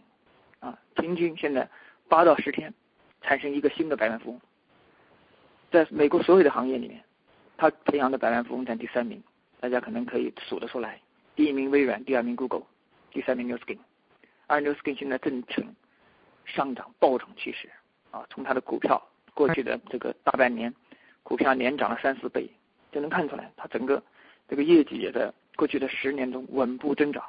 [0.59, 1.69] 啊，平均现在
[2.09, 2.73] 八到十天
[3.21, 4.41] 产生一个新的百万富翁。
[5.71, 7.01] 在美国所有的行业里面，
[7.55, 9.23] 他培养的百万富翁占第三名，
[9.61, 10.99] 大家可能可以数得出来。
[11.35, 12.63] 第一名微软，第二名 Google，
[13.11, 13.79] 第三名 New Skin，
[14.47, 15.73] 而 New Skin 现在正呈
[16.43, 17.69] 上涨暴涨趋势
[18.11, 18.25] 啊！
[18.29, 19.01] 从它的股票
[19.33, 20.73] 过去的这个大半年，
[21.23, 22.49] 股票连涨了三四倍，
[22.91, 24.01] 就能看出来它整个
[24.47, 27.23] 这个业绩也在过去的十年中稳步增长。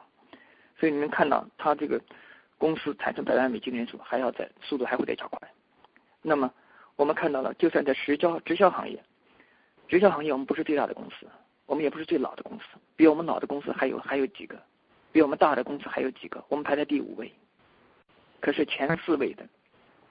[0.78, 2.00] 所以你能看到它这个
[2.58, 5.48] 公司产生百万美金的人数还要在速度还会再加快。
[6.22, 6.52] 那么
[6.96, 9.02] 我们看到了，就算在直销直销行业，
[9.88, 11.26] 直销行业我们不是最大的公司。
[11.66, 12.64] 我们也不是最老的公司，
[12.96, 14.60] 比我们老的公司还有还有几个，
[15.12, 17.32] 比我们大的公司还有几个，我们排在第五位。
[18.40, 19.46] 可是前四位的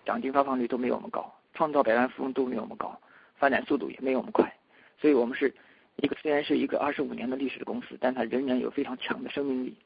[0.09, 2.99] 奖金发放率都没有我们高，创造百万富翁都没有我们高，
[3.35, 4.51] 发展速度也没有我们快。
[4.99, 5.53] 所以我们是
[5.97, 9.77] 一个虽然是一个二十五年的历史的公司，但它仍然有非常强的生命力，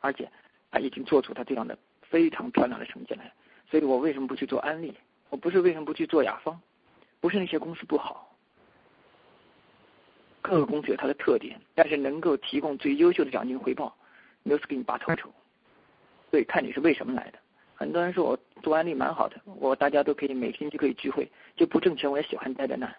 [0.00, 0.28] 而且
[0.72, 3.32] 它已经做出它这样的非常漂亮的成绩来。
[3.70, 4.92] 所以我为什么不去做安利？
[5.28, 6.60] 我不是为什么不去做雅芳？
[7.20, 8.36] 不是那些公司不好。
[10.42, 13.96] 各个公司有它的特点，但是能够提供最优秀的奖金回报
[14.42, 15.32] ，n e w s 给你拔头筹。
[16.28, 17.38] 所以看你是为什么来的。
[17.76, 22.94] 很多人说我做安利蛮好的，我大家都可以每天就可以聚会，就不挣钱我也喜欢待在那。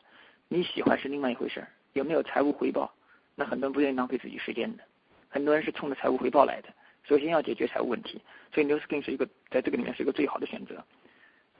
[0.48, 2.92] 你喜欢是另外一回事儿，有没有财务回报？
[3.36, 4.84] 那很多人不愿意浪费自己时间的。
[5.30, 6.70] 很多人是冲着财务回报来的，
[7.04, 8.22] 首先要解决财务问题。
[8.54, 10.84] 所以 n e w s k i n 是一个在这个里面是一个最好的选择。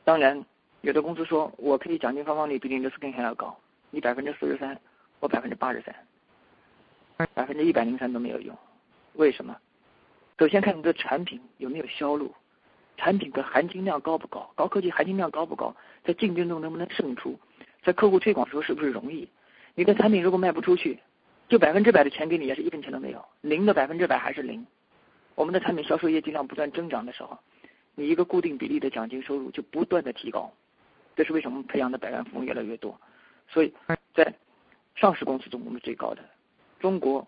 [0.04, 0.46] 当然，
[0.82, 3.58] 有的公司说我可以奖金发放率比 n e w s k i n 还要高，
[3.90, 4.80] 你百分之四十三。
[5.22, 5.96] 我百分之八十三，
[7.36, 8.58] 百分之一百零三都没有用，
[9.14, 9.56] 为什么？
[10.40, 12.34] 首先看你的产品有没有销路，
[13.04, 14.52] 产品的含金量高不高？
[14.54, 15.76] 高科技含金量高不高？
[16.04, 17.40] 在竞争中能不能胜出？
[17.84, 19.28] 在客户推广时候是不是容易？
[19.74, 21.00] 你的产品如果卖不出去，
[21.50, 24.64] 就百分之百的钱给你也是一分钱都没有，零的百分之百还是零。
[25.34, 27.40] 我们的产品销售业绩量不断增长的时候，
[27.96, 30.54] 你一个固定比例的奖金收入就不断的提高，
[31.16, 32.96] 这是为什么培养的百万富翁越来越多？
[33.50, 33.74] 所以
[34.14, 34.32] 在
[34.94, 36.22] 上市公司中，我们最高的
[36.80, 37.28] 中国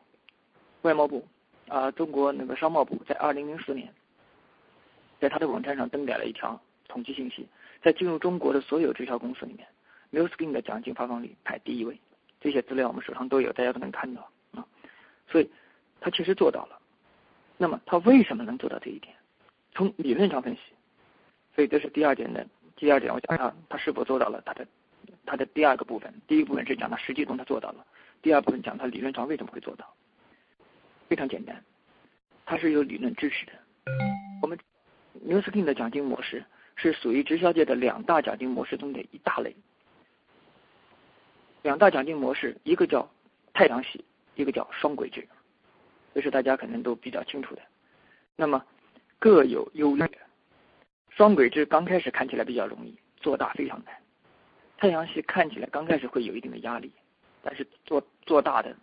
[0.84, 1.26] 外贸部
[1.68, 3.92] 啊，中国那个商贸部在二零零四年，
[5.20, 7.48] 在他的网站上登载了一条统计信息，
[7.82, 9.68] 在进入中国的所有直销公司里面
[10.10, 12.00] ，New Skin 的奖金发放率排第一位。
[12.40, 14.66] 这些资料我们手上都有，大家都能看到啊。
[15.30, 15.50] 所以，
[16.02, 16.80] 他确实做到了。
[17.58, 19.16] 那么，他为什么能做到这一点？
[19.74, 20.62] 从理论上分析，
[21.56, 22.46] 所以这是第二点的
[22.76, 24.68] 第二点，我讲他他是否做到了他的。
[25.26, 27.86] 他的第二个部分，第一部分是讲他实际中他做到了，
[28.22, 29.94] 第二部分讲他理论上为什么会做到。
[31.08, 31.64] 非常简单，
[32.46, 33.54] 它是有理论支持的。
[34.42, 34.58] 我们
[35.26, 36.44] New Skin 的奖金模式
[36.76, 39.56] 是属于直销界的两大奖金模式中的一大类。
[41.62, 43.10] 两大奖金模式，一个叫
[43.54, 44.04] 太阳系，
[44.36, 45.26] 一个叫双轨制，
[46.14, 47.62] 这是大家可能都比较清楚的。
[48.36, 48.64] 那么
[49.18, 50.10] 各有优劣。
[51.10, 53.96] 双轨制刚开始看起来比较容易，做大非常难。
[54.78, 56.92] 太阳系看起来刚开始会有一定的压力，
[57.42, 58.76] 但是做做大的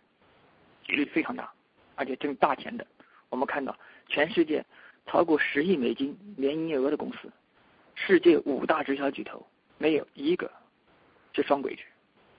[0.87, 1.53] 几率非常大，
[1.97, 2.87] 而且挣大钱的。
[3.29, 3.77] 我们看到
[4.09, 4.65] 全世界
[5.07, 7.31] 超过十亿美金年营业额的公司，
[7.95, 9.45] 世界五大直销巨头
[9.79, 10.51] 没有一个
[11.33, 11.85] 是双轨制，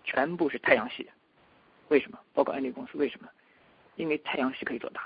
[0.04, 1.10] 全部是太阳系。
[1.90, 2.18] 为什么？
[2.34, 3.28] 包括安利公司为什么？
[3.98, 5.02] 因为太阳系可以做大。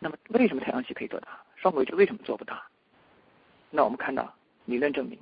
[0.00, 1.40] 那么为什么太阳系可以做大？
[1.56, 2.62] 双轨制为什么做不大？
[3.70, 4.34] 那我们看到
[4.64, 5.18] 理论证明。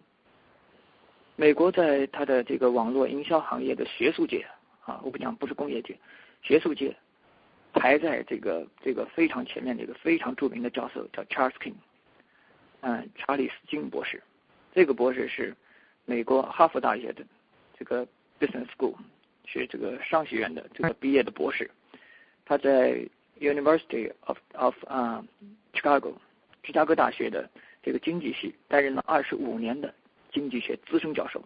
[1.35, 4.47] 美国在它的这个网络营销行业的学术界
[4.85, 5.99] 啊，我不讲不是工业界，
[6.41, 6.97] 学术界
[7.77, 11.75] 排在这个这个非常前面的一个非常著名的教授叫 Charles King，
[12.81, 14.21] 嗯，查理斯金博士，
[14.75, 15.55] 这个博士是
[16.05, 17.25] 美国哈佛大学的
[17.79, 18.05] 这个
[18.41, 18.97] Business School
[19.45, 21.71] 是这个商学院的这个毕业的博士，
[22.45, 23.07] 他在
[23.39, 25.25] University of of 啊
[25.73, 26.15] Chicago
[26.63, 27.49] 芝加哥大学的
[27.83, 29.95] 这个经济系担任了二十五年的。
[30.33, 31.43] 经济学资深教授，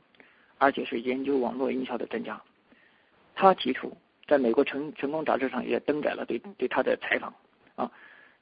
[0.59, 2.43] 而且是研究网络营销的专家。
[3.37, 3.97] 他提出，
[4.31, 7.35] 在美国成成功杂志上也登载了对对他的采访
[7.75, 7.91] 啊。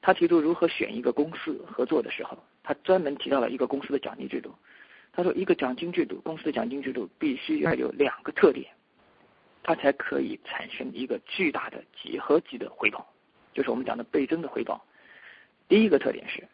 [0.01, 4.53] 他提出如何选一个公司合作的时候，他专门提到了一个公司的奖金制度。
[5.11, 8.71] 他说，一个奖金制度，公司的奖金制度必须要有两个特点，
[9.63, 13.11] 它才可以产生一个巨大的几何级的回报，
[13.51, 14.85] 就是我们讲的倍增的回报。
[15.67, 16.47] 第一个特点是，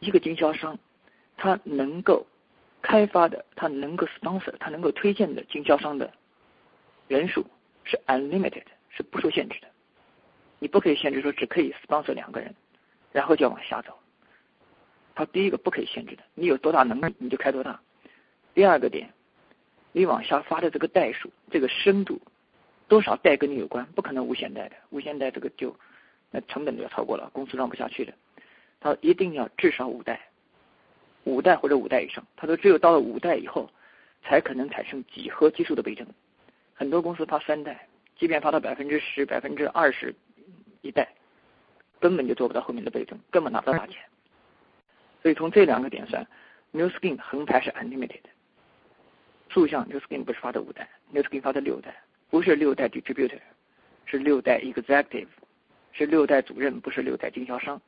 [0.00, 0.78] 一个经销商，
[1.36, 2.26] 他能够。
[2.82, 6.12] 开发的，他能够 sponsor，他能够推荐的经销商的
[7.08, 7.44] 人数
[7.86, 9.68] 是 unlimited，是不受限制的。
[10.58, 12.54] 你不可以限制说只可以 sponsor 两个人，
[13.12, 13.98] 然后就要往下走。
[15.14, 17.80] 他第一个不可以限制的，你有多大能力你就开多大。
[18.52, 19.10] 第二个点，
[19.92, 22.20] 你往下发的这个代数，这个深度，
[22.88, 25.74] 多少代跟你有关，不可能无限代的，无限代这个就
[26.30, 28.12] 那成本就要超过了，公司让不下去的。
[28.80, 30.20] 他一定要至少五代，
[31.24, 32.26] 五代或者五代以上。
[32.36, 33.70] 他说只有到了五代以后，
[34.22, 36.06] 才可能产生几何级数的倍增。
[36.76, 40.14] 很多公司发三代，即便发到百分之十、百分之二十
[40.82, 41.08] 一代，
[41.98, 44.00] 根本就做不到后面的倍增，根本拿不到大钱。
[45.22, 46.24] 所以从这两个点算
[46.72, 48.20] ，New Skin 横排是 unlimited。
[49.48, 51.96] 竖向 New Skin 不是发的五代，New Skin 发的六代，
[52.28, 53.40] 不是六代 distributor，
[54.04, 55.28] 是六代 executive，
[55.92, 57.80] 是六代主任，不是六代经销商。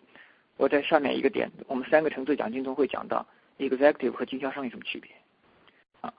[0.56, 3.26] 我在上面一个点，我们三个层次奖金中会讲到
[3.58, 5.10] executive 和经销商有什么区别
[6.00, 6.12] 啊。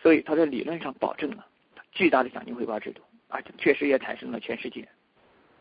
[0.00, 1.46] 所以它在理论上保证了
[1.92, 4.88] 巨大的奖金回报制度，而且确实也产生了全世界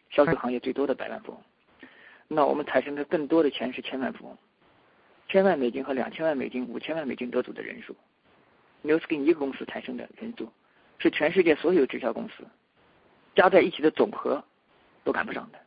[0.09, 1.41] 销售行业最多的百万富翁。
[2.27, 4.37] 那我们产生的更多的钱是千万富翁。
[5.27, 7.95] 千万美金和两千万美金、五千万美金得主的人数
[8.81, 10.51] ，New Skin 一个公司产生的人数，
[10.97, 12.45] 是全世界所有直销公司
[13.35, 14.43] 加在一起的总和
[15.05, 15.59] 都赶不上的。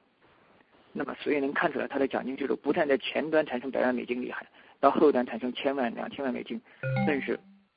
[0.93, 4.47] 那么，所以能看出来，它的奖金制度不但在前端产生百万美金厉害，
[4.81, 6.61] 到后端产生千万、两千万美金，
[7.07, 7.33] 更是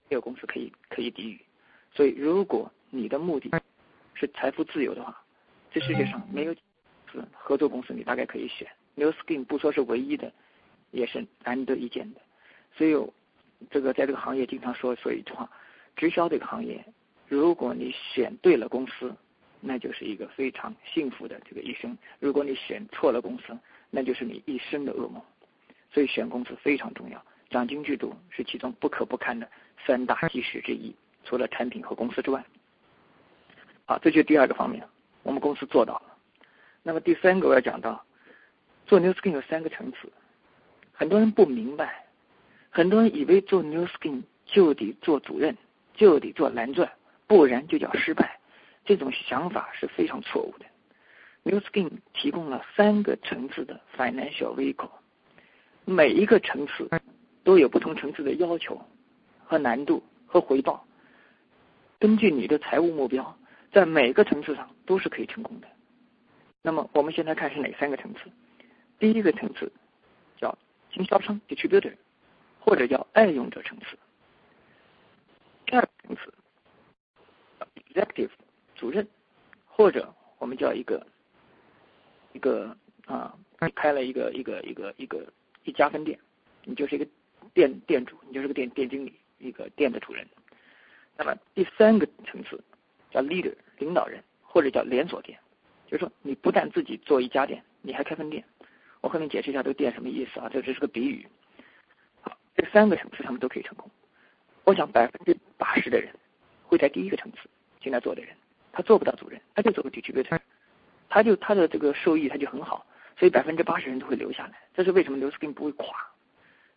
[0.10, 1.42] 没有公司可以可以抵御。
[1.94, 3.52] 所以，如果你的目的
[4.14, 5.16] 是财富自由的话，
[5.72, 6.56] 这世界上没有
[7.32, 10.32] 合作公司，你大概可以选 New Skin，不说是唯一的。
[10.92, 12.22] 也是难得一见的，
[12.74, 12.96] 所以
[13.70, 15.48] 这个在这个行业经常说说一句话：
[15.98, 16.82] 直销这个行业，
[17.28, 19.14] 如果你选对了公司，
[19.60, 23.56] 那就是一个非常幸福的这个一生；如果你选错了公司，
[23.90, 25.22] 那就是你一生的噩梦。
[25.92, 29.48] 所以选公司非常重要，奖金制度是其中不可不看的
[29.86, 30.96] 三大基石之一，
[31.26, 32.42] 除了产品和公司之外。
[33.90, 34.84] 好，这就第二个方面，
[35.24, 36.02] 我们公司做到了。
[36.84, 38.04] 那么第三个我要讲到，
[38.86, 40.12] 做 New Skin 有三个层次。
[40.92, 42.06] 很多人不明白，
[42.70, 45.56] 很多人以为做 New Skin 就得做主任，
[45.94, 46.92] 就得做蓝钻，
[47.28, 48.38] 不然就叫失败。
[48.84, 50.66] 这种想法是非常错误的。
[51.44, 54.90] New Skin 提供了三个层次的 financial vehicle，
[55.86, 56.90] 每一个层次
[57.46, 58.82] 都有不同层次的要求
[59.46, 60.86] 和难度和回报。
[62.00, 63.38] 根据你的财务目标，
[63.78, 65.68] 在每个层次上都是可以成功的。
[66.64, 68.22] 那么我们现在看是哪三个层次？
[68.98, 69.72] 第一个层次
[70.36, 70.58] 叫。
[70.90, 71.94] 经销商 （distributor）
[72.60, 73.98] 或者叫爱用者层次，
[75.66, 76.34] 第二层次
[77.94, 78.32] （executive）
[78.74, 79.08] 主任，
[79.66, 81.06] 或者我们叫一个
[82.32, 82.76] 一个
[83.06, 83.38] 啊，
[83.76, 85.32] 开了一个一个一个一个
[85.66, 86.18] 一家分店，
[86.64, 87.06] 你就是一个
[87.54, 90.26] 店店主，你就是个店店经理，一个店的主人。
[91.18, 92.64] 那么第三个层次
[93.12, 95.38] 叫 leader 领导人，或者叫连锁店，
[95.86, 98.44] 就是说你不但自己做一家店，你还开分店。
[99.02, 100.50] 我后面解释一下这个店什么意思啊？
[100.52, 101.28] 这只是个比喻。
[102.22, 103.90] 好，这三个层次他们都可以成功。
[104.64, 106.12] 我想百分之八十的人
[106.64, 107.38] 会在第一个层次
[107.80, 108.36] 进来做的人，
[108.72, 110.40] 他做不到主任，他就做个 distributor，
[111.08, 112.86] 他就他的这个收益他就很好，
[113.18, 114.60] 所以百分之八十人都会留下来。
[114.74, 115.88] 这是为什么刘斯根不会垮？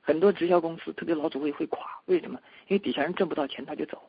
[0.03, 2.41] 很多直销公司，特别老祖会会垮，为什么？
[2.69, 4.01] 因为底下人挣不到钱他就走，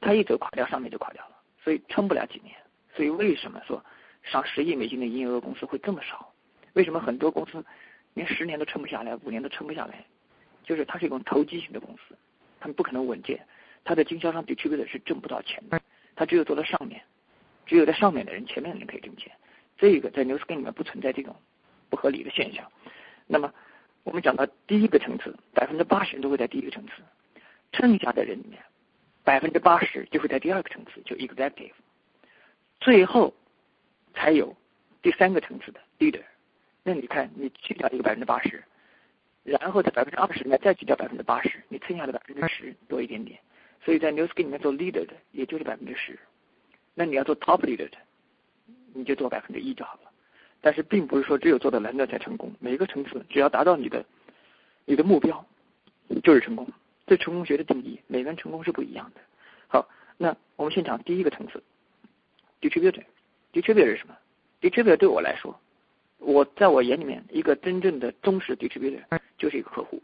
[0.00, 1.36] 他一走垮掉，上面就垮掉了，
[1.68, 2.56] 所以撑不了几年。
[2.96, 3.84] 所以为什么说
[4.22, 6.32] 上十亿美金的营业额公司会这么少？
[6.72, 7.62] 为什么很多公司
[8.14, 10.02] 连十年都撑不下来，五年都撑不下来？
[10.64, 12.16] 就是它是一种投机型的公司，
[12.58, 13.38] 他们不可能稳健。
[13.84, 15.78] 它的经销商 distributor 是挣不到钱的，
[16.16, 17.02] 他只有做到上面，
[17.66, 19.30] 只有在上面的人，前面的人可以挣钱。
[19.76, 21.36] 这个在 New Skin 里面不存在这种
[21.90, 22.64] 不合理的现象。
[23.26, 23.52] 那么
[24.04, 27.02] 我们讲到第一个层次，百分之八十人都会在第一个层次，
[27.74, 28.58] 剩下的人里面
[29.28, 31.72] 百分之八十就会在第二个层次，就 executive，
[32.80, 33.34] 最后
[34.14, 34.56] 才有
[35.02, 36.22] 第三个层次的 leader。
[36.82, 38.64] 那你看，你去掉一个百分之八十，
[39.44, 43.38] 然后在百分之二十里面再去掉百分之八十，你剩下的百分之十多一点点。
[43.84, 46.18] 所以在 New Skin 里面做 leader 的也就是百分之十，
[46.94, 47.98] 那你要做 top leader 的，
[48.94, 50.10] 你就做百分之一就好了。
[50.62, 54.02] 但是并不是说只有做到蓝钻才成功，每个层次只要达到你的
[54.86, 55.44] 你的目标
[56.24, 56.66] 就是成功。
[57.08, 59.20] 对成功学的定义，每个人成功是不一样的。
[59.66, 61.60] 好，那我们先讲第一个层次
[62.60, 64.16] ，distributor，distributor 是什么
[64.60, 65.58] ？distributor 对我来说。
[66.18, 69.00] 我在我眼里面，一个真正的忠实 distributor
[69.36, 70.02] 就是一个客户，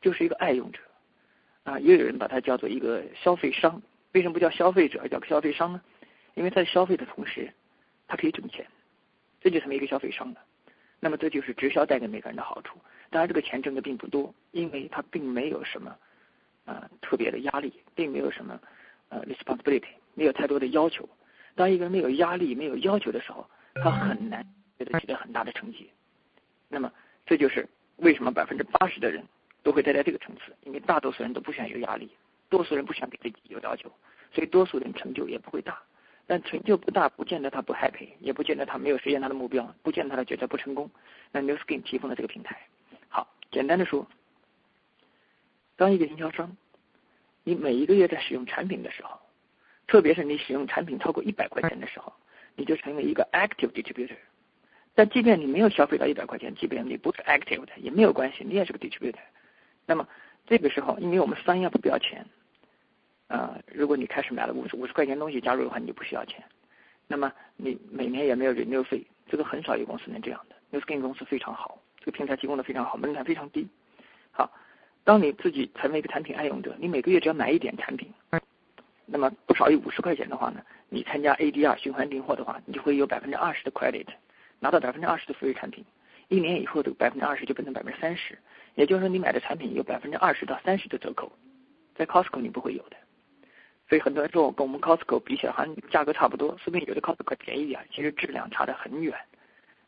[0.00, 0.80] 就是一个爱用者，
[1.62, 3.80] 啊，也有人把它叫做一个消费商。
[4.12, 5.80] 为什么不叫消费者，而叫消费商呢？
[6.34, 7.52] 因为在消费的同时，
[8.08, 8.66] 他可以挣钱，
[9.40, 10.40] 这就成为一个消费商了。
[10.98, 12.76] 那么这就是直销带给每个人的好处。
[13.08, 15.96] 当然，这个钱挣的并不多，因为他并没有什么
[16.64, 18.60] 啊特别的压力，并没有什么
[19.08, 21.08] 呃 responsibility，没有太多的要求。
[21.54, 24.46] 当一个人没有压力、没有要求的时候，他很难。
[24.98, 25.90] 取得很大的成绩，
[26.66, 26.90] 那么
[27.26, 29.22] 这就是为什么百分之八十的人
[29.62, 32.08] 都会待在这个层次，因为大多数人都不喜欢有压力，
[32.48, 33.92] 多数人不喜欢给自己有要求，
[34.32, 35.78] 所以多数人成就也不会大。
[36.26, 40.90] 但成就不大，不见得他不 happy，也不见得他没有实现他的目标，不见得他觉得不成功。
[41.30, 42.58] 那 New Skin 提供了这个平台，
[43.10, 44.06] 好简单的说，
[45.80, 46.54] 当一个经销商，
[47.42, 49.18] 你每一个月在使用产品的时候，
[49.86, 52.12] 特别是你使用产品超过一百块钱的时候，
[52.54, 54.18] 你就成为一个 active distributor。
[54.94, 59.24] 但即便你没有消费到一百块钱，即便你不是 active 的，也没有关系，你也是个 distributor。
[59.86, 60.06] 那么
[60.46, 62.26] 这个时候，因为我们商业不要钱，
[63.28, 66.44] 啊，如果你开始买了五十五十块钱东西加入的话，你就不需要钱。
[67.06, 70.78] 那么你每年也没有 renew 费，这个很少有公司能这样的。
[70.78, 73.66] Newskin 公司非常好，这个平台提供的非常好，门槛非常低。
[75.04, 78.12] 当你自己成为一个产品爱用者，你每个月只要买一点产品，
[79.06, 84.06] 那么不少于五十块钱的话呢，你参加 ADR 循环订货的话，你就会有百分之二十的 credit。
[84.62, 85.82] 拿到百分之二十的福利产品，
[86.28, 88.38] 一年以后的百分之二十就变成百分之三十，
[88.74, 91.32] 也就是说你买的产品有百分之二十到三十的折扣，
[91.94, 92.96] 在 Costco 你不会有的。
[93.88, 99.18] 所以很多人说跟我们 Costco 比起来，好像价格差不多，说不定有的 Costco 便宜一点，其实质量差得很远。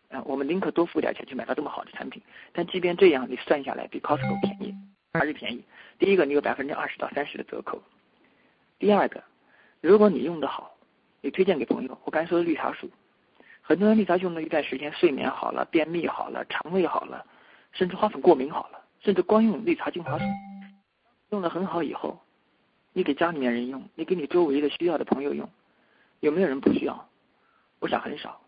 [0.09, 2.23] 啊，我们宁可多付点钱去买到这么好的产品，
[2.55, 4.75] 但即便这样，你算下来比 Costco 便宜，
[5.13, 5.63] 还是便宜。
[5.99, 7.79] 第一个，你有百分之二十到三十的折扣；
[8.79, 9.23] 第二个，
[9.81, 10.75] 如果你用的好，
[11.21, 12.91] 你推荐给朋友，我刚才说的绿茶树。
[13.61, 17.25] 很多人绿茶用了一段时间，睡眠好了，便秘好了，肠胃好了，
[17.73, 20.27] 甚至花粉过敏好了，甚至光用绿茶精华水
[21.31, 22.21] 用的很好以后，
[22.93, 25.49] 你给家里面人用，你给你周围的需要的朋友用，
[26.21, 27.09] 有没有人不需要？
[27.79, 28.41] 我想很少。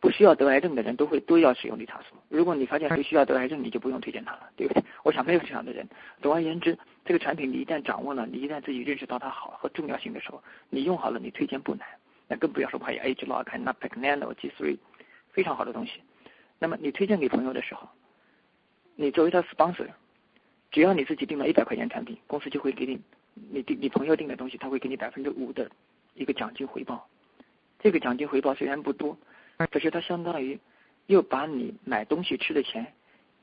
[0.00, 2.14] 不需要得癌症的人都会都要使用利他素。
[2.28, 4.82] 如果你发现谁需要得癌症，你就不用推荐他了，对不对？
[5.02, 5.88] 我想没有这样的人。
[6.22, 11.86] 总而言之，这个产品你一旦掌握了，你一旦自己认识到它好和重要性的时候，你用好了，你推荐不难。
[12.28, 14.78] 那更不要说还有 Age Log、n a p e c Nano、G3，
[15.30, 16.02] 非常好的东西。
[16.58, 17.88] 那么你推荐给朋友的时候，
[18.96, 19.88] 你作为他 sponsor，
[20.70, 23.00] 只要你自己订了一百块钱产品，公司就会给你，
[23.50, 25.70] 你订你朋友订的东西，他会给你百分之五的
[26.14, 27.08] 一个奖金回报。
[27.78, 29.16] 这个奖金回报虽然不多，
[29.66, 30.58] 可是它相当于
[31.06, 32.94] 又把你买东西吃的钱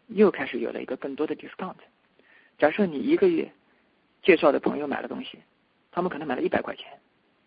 [0.08, 1.76] 又开始有了一个更多的 discount。
[2.58, 3.52] 假设你一个月
[4.24, 5.40] 介绍的朋友买了东西，
[5.92, 6.88] 他们可能买了一百块钱。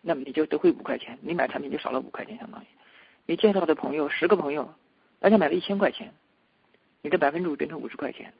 [0.01, 2.65] 那么你就得回五块钱，你买产品就少了五块钱，相当于
[3.25, 4.73] 你介绍的朋友十个朋友，
[5.19, 6.13] 大家买了一千块钱，
[7.01, 8.33] 你的百分之五变成五十块钱，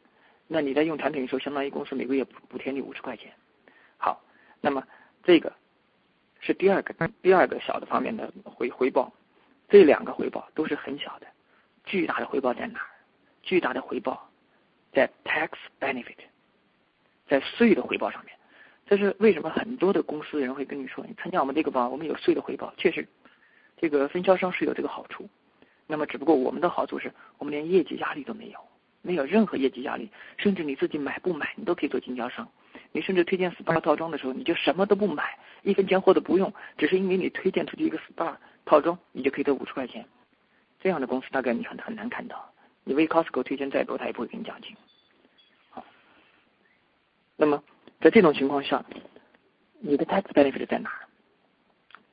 [0.47, 3.33] 那你在用产品的时候，相当于公司每个月补补贴你五十块钱。
[3.97, 4.23] 好，
[4.61, 4.87] 那么
[5.21, 5.51] 这个
[6.39, 9.11] 是第二个第二个小的方面的回回报，
[9.69, 11.27] 这两个回报都是很小的，
[11.85, 12.85] 巨大的回报在哪儿？
[13.43, 14.29] 巨大的回报
[14.91, 15.49] 在 tax
[15.79, 16.17] benefit，
[17.27, 18.35] 在税的回报上面。
[18.85, 22.73] 这是为什么很多的公司人会跟你说，你参加我们这个吧，我们有税的回报。
[22.77, 23.07] 确实，
[23.77, 25.29] 这个分销商是有这个好处。
[25.85, 28.59] 那么，只不过我们的好处是我们连业绩压力都没有，
[29.03, 32.49] 没有任何业绩压力，甚至你自己买不买，你都可以做经销商。
[32.91, 38.35] 你甚至推荐 SPA 套装的时候，你就什么都不买，一分钱货都不用，只是因为你推荐出去一个 SPA
[38.69, 40.05] 套装，你就可以得五十块钱。
[40.79, 42.53] 这样的公司大概你很很难看到。
[42.83, 44.75] 你为 Costco 推荐再多，他也不会给你奖金。
[45.71, 45.83] 好，
[47.35, 47.63] 那么。
[48.01, 48.81] 在这种情况下，
[49.81, 50.89] 你的 tax benefit 在哪？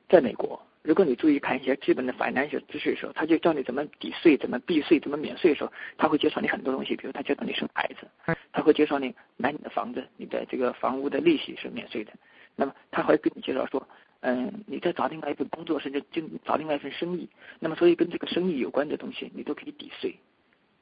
[0.09, 6.93] 在美国，如果你注意看一些基本的 financial 知识的时候，他就教你怎么抵税、怎么避税、怎么免税的时候，他会介绍你很多东西。
[6.97, 12.11] 比如他介绍你生孩子，他会介绍你买你的房子，你的这个房屋的利息是免税的。
[12.57, 13.87] 那么他会跟你介绍说，
[14.27, 17.29] 嗯，你在找另外一份工作，甚至就找另外一份生意。
[17.59, 20.13] 那么所以跟这个生意有关的东西，你都可以抵税。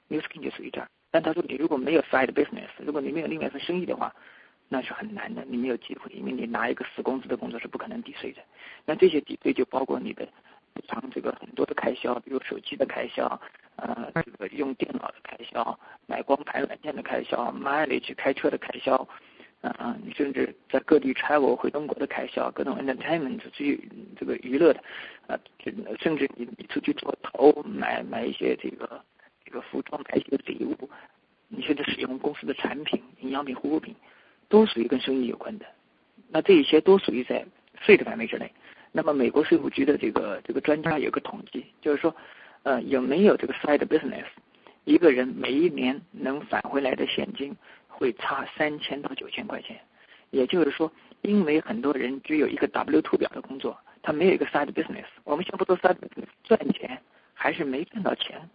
[0.08, 0.90] New Skin 就属于这儿。
[1.12, 4.12] 但他说你如果没有 side business，如果你没有另外一份生意的话，
[4.68, 8.42] 那是很难的，你没有机会，因为你拿一个死工资的工作是不可能抵税的。
[8.84, 10.26] 那这些抵税就包括你的
[10.74, 13.40] 日常这个很多的开销，比如手机的开销，
[13.76, 19.08] 呃，这个用电脑的开销，买光盘软件的开销，mileage 开车的开销，
[19.70, 24.84] 啊，你甚至在各地 travel 回中国的开销，各种 entertainment 去这个娱乐的，
[25.28, 25.40] 啊，
[26.00, 29.02] 甚至你你出去做头买买一些这个
[29.44, 30.90] 这个服装，买一些礼物，
[31.48, 33.96] 你甚至使用公司的产品、营养品、护肤品。
[34.48, 35.66] 都属于跟生意有关的，
[36.30, 37.44] 那这一些都属于在
[37.82, 38.52] 税的范围之内。
[38.92, 42.16] 那么美国税务局的这个这个专家有个统计，就是说，
[42.62, 44.26] 呃，有没有这个 side business，
[44.84, 47.56] 一个人每一年能返回来的现金
[47.98, 49.80] 会差三千到九千块钱。
[50.32, 50.92] 也就是说，
[51.22, 55.06] 因为很多人只有一个 W two 表的工作，他没有一个 side business。
[55.24, 57.02] 我们先不说 side business 赚钱
[57.34, 58.50] 还是没赚到钱，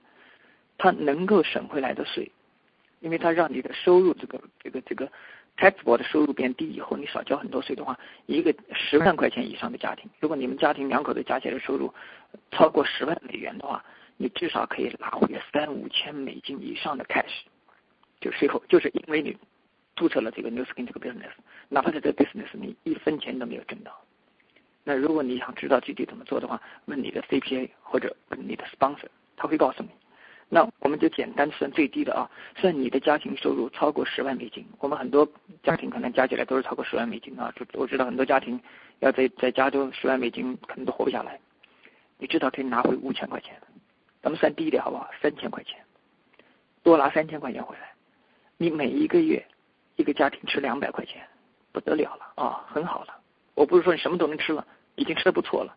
[0.76, 2.30] 他能够省回来的税，
[3.00, 5.10] 因为他让你的收入这个这个这个。
[5.56, 11.92] taxable 的收入变低以后，你少交很多税的话，一个十万块钱以上的家庭，如果你们家庭两口子加起来的收入
[12.50, 13.84] 超过十万美元的话，
[14.16, 17.42] 你至少可以拿回三五千美金以上的 cash，
[18.20, 19.36] 就税后，就是因为你
[19.96, 21.30] 注册了这个 New Skin 这个 business，
[21.68, 23.92] 哪怕在这个 business 你一分钱都没有挣到。
[24.84, 29.06] 那如果你想知道具体怎么做的话，问你的 CPA 或者问你的 sponsor，
[29.36, 29.90] 他会告诉你。
[30.48, 34.66] 那我们就简单算最低的啊，算你的家庭收入超过十万美金。
[34.80, 35.30] 我们很多
[35.62, 37.52] 家庭可能加起来都是超过十万美金啊。
[37.54, 38.60] 就我知道很多家庭
[38.98, 41.38] 要在在加州十万美金可能都活不下来。
[42.18, 43.54] 你至少可以拿回五千块钱，
[44.22, 45.08] 咱们算低一点好不好？
[45.22, 45.78] 三千块钱，
[46.82, 47.89] 多拿三千块钱回来，
[48.62, 49.42] 你每一个月
[49.96, 51.26] 一个家庭吃两百块钱，
[51.72, 53.18] 不得了了啊，很好了。
[53.54, 55.74] 我不是说你什么都能吃了，已经吃的不错了。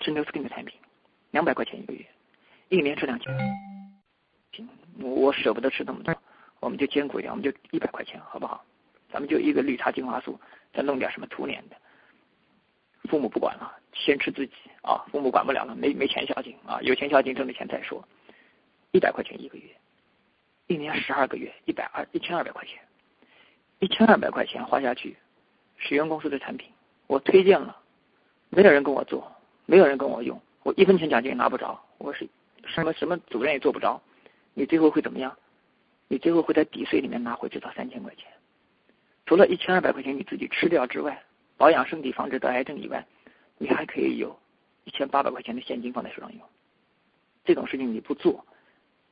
[0.00, 0.78] 吃 New Skin 的产品，
[1.30, 2.04] 两百块钱一个月，
[2.68, 3.34] 一年吃两千。
[5.00, 6.14] 我舍不得吃那么多，
[6.60, 8.62] 我们就艰苦一点，我们就一百块钱，好不好？
[9.10, 10.38] 咱们就一个绿茶精华素，
[10.74, 11.76] 再弄点什么涂脸的。
[13.08, 14.52] 父母不管了，先吃自己
[14.82, 15.02] 啊！
[15.10, 16.78] 父母管不了了，没没钱孝敬啊！
[16.82, 18.06] 有钱孝敬，挣的钱再说。
[18.92, 19.74] 一百块钱一个月，
[20.68, 22.78] 一年十二个月，一百二一千二百块钱，
[23.80, 25.16] 一千二百块钱花下去，
[25.78, 26.70] 使用公司的产品，
[27.06, 27.76] 我推荐了，
[28.50, 29.32] 没有人跟我做，
[29.64, 32.28] 没有人跟我用，我一分钱奖金也拿不着，我是
[32.66, 34.00] 什么什么主任也做不着。
[34.52, 35.34] 你最后会怎么样？
[36.06, 38.26] 你最后会在抵税里面拿回至少三千块钱，
[39.24, 41.22] 除了一千二百块钱你自己吃掉之外，
[41.56, 43.06] 保养身体、防止得癌症以外，
[43.56, 44.38] 你还可以有
[44.84, 46.42] 一千八百块钱的现金放在手上用。
[47.44, 48.44] 这种事情你不做，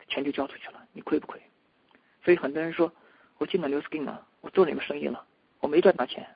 [0.09, 1.41] 钱就交出去了，你亏不亏？
[2.25, 2.93] 所以很多人说，
[3.39, 5.25] 我进了 New Skin 了，我做你们生意了，
[5.61, 6.27] 我没赚到钱，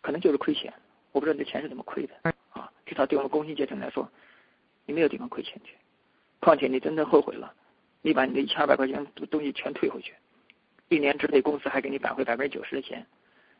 [0.00, 0.72] 可能就是亏钱。
[1.12, 2.14] 我不知道你的钱是怎么亏的
[2.50, 2.70] 啊？
[2.84, 4.10] 至少对我们工薪阶层来说，
[4.84, 5.74] 你没有地方亏钱去。
[6.40, 7.54] 况且你真的后悔了，
[8.02, 10.14] 你把你的一千二百块钱的东西全退回去，
[10.88, 13.06] 一年之内公司还给你返回百分之九十的钱，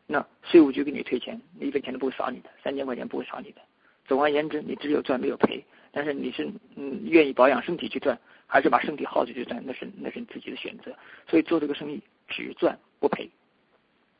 [0.06, 3.62] 那税务局给你退钱，你一分钱都不会少你的，三千块钱不会少你的。
[4.04, 5.64] 总而言之，你只有赚没有赔。
[5.96, 10.94] 但是你是嗯愿意保养身体去赚，还是把身体耗着去赚，那是那是你自己的选择。
[11.26, 13.30] 所以做这个生意只赚不赔，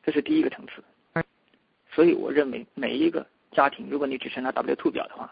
[0.01, 0.83] 这是第一个层次。
[1.91, 5.31] 所以我认为每一个家庭，如果你只是拿 W two 表的话，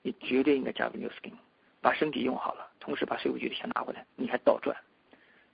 [0.00, 1.34] 你绝对应该加入 New Skin。
[1.82, 4.74] 把身体用好了，同时把税务局的钱拿回来，你还倒赚。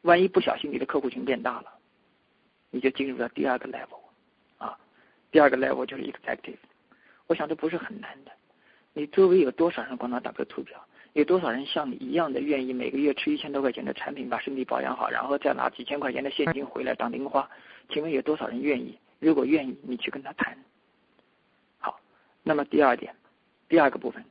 [0.03, 1.73] 万一不小心你的客户群变大了，
[2.71, 3.99] 你就进入了第二个 level，
[4.59, 4.79] 啊，
[5.33, 6.59] 第二个 level 就是 executive。
[7.27, 8.31] 我想这不是很难的。
[8.99, 10.85] 你周围有多少人光拿 W two 表？
[11.13, 17.49] 有多少人像你一样的愿意每个月吃一千多块钱的产品，把身体保养好，然后再拿几千块钱的现金回来当零花？
[17.89, 18.99] 请问有多少人愿意？
[19.21, 20.59] 如果愿意，你去跟他谈。
[21.79, 22.01] 好，
[22.43, 23.15] 那么第二点，
[23.69, 24.25] 第二个部分。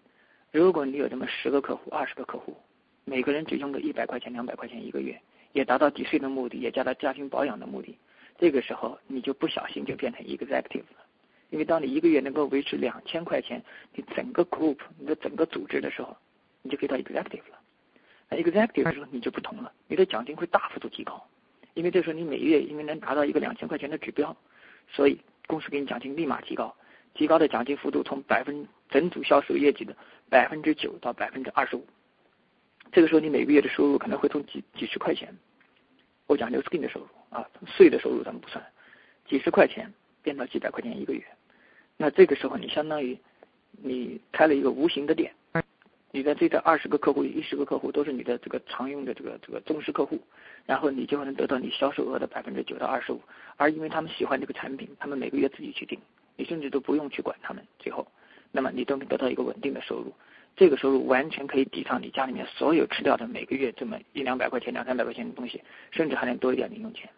[0.51, 2.57] 如果你有这么十个客户、二十个客户，
[3.05, 5.18] 每个人只用个一百块钱、两百块钱一个月，
[5.53, 7.97] 也达到抵税的目的，也加到家庭保养的目的，
[8.38, 11.07] 这个时候你就不小心就变成 executive 了。
[11.50, 16.16] 因为当你一个月能够维持两千块钱，你整个 group、你的整个组织的时候，
[16.62, 17.60] 你就可以到 executive 了。
[18.30, 21.26] 那 executive 的时候你就不同了，你的奖金会大幅度提高，
[21.74, 24.36] 因为这时候你每月因为能达到一个两千块钱的指标，
[24.89, 26.76] 所以公司给你奖金立马提高。
[27.14, 29.95] 提高的奖金幅度从百分整组销售业绩的
[30.30, 31.84] 百分之九到百分之二十五，
[32.91, 35.36] 这个时候你每个月的收入可能会从几几十块钱，
[36.28, 38.64] 我讲 New Skin 的收入啊，税的收入咱们不算，
[39.26, 39.91] 几十块钱
[40.22, 41.26] 变到几百块钱一个月，
[41.98, 43.18] 那这个时候你相当于
[43.72, 45.34] 你开了一个无形的店。
[46.12, 50.18] 你的这个二十个客户、一十个客户都是你的这个常用的这个这个忠实客户，
[50.66, 53.22] 然后你就能得到你销售额的百分之九到二十五，
[53.58, 56.00] 而因为他们喜欢这个产品，他们每个月自己去订，
[56.38, 58.08] 你甚至都不用去管他们，最后，
[58.52, 60.14] 那么你都能得到一个稳定的收入，
[60.56, 67.10] 这个收入完全可以抵偿你家里面所有吃掉的每个月这么一两百块钱、两三百块钱的东西，甚至还能多一点零用钱。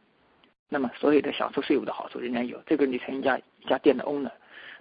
[0.68, 4.32] 那么所有的享受税务的好处仍然有，这个你成一家一家店的 owner。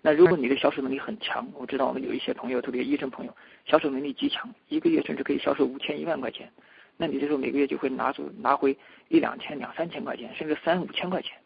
[0.00, 3.36] 那如果你的销售能力很强，我知道我们有一些朋友，特别医生朋友，
[3.66, 6.50] 销售能力极强，一个月甚至可以销售五千一万块钱，
[6.96, 8.76] 那你这时候每个月就会拿出拿回
[9.08, 11.36] 一两千两三千块钱，甚至三五千块钱，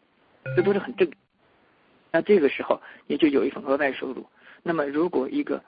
[0.55, 1.09] 这都是很正。
[2.11, 4.23] 那这个时候也就有一份额外收入。
[4.61, 5.61] 那么如果一个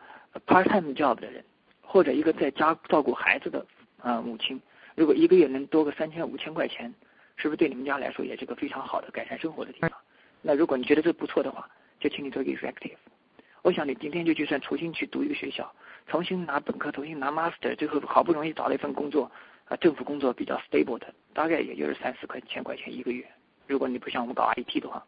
[0.46, 1.44] part-time job 的人，
[1.82, 3.66] 或者一个在家照顾孩子的
[3.98, 4.62] 啊母亲，
[4.96, 6.94] 如果一个月能多个三千五千块钱，
[7.36, 9.92] 是不是对你们家来说也是个非常好的改善生活的地方？
[10.44, 11.68] 那如果你觉得这不错的话，
[12.00, 12.98] 就请你做一个 executive。
[13.62, 15.74] 我想你今天就就算重新去读一个学校，
[16.08, 19.32] 重新拿本科，重新拿 master，最后好不容易找了一份工作，
[19.66, 23.26] 啊，政府工作比较 stable 的，大概也就是三四块千块钱一个月。
[23.66, 25.04] 如果你不像我们搞 IT 的话，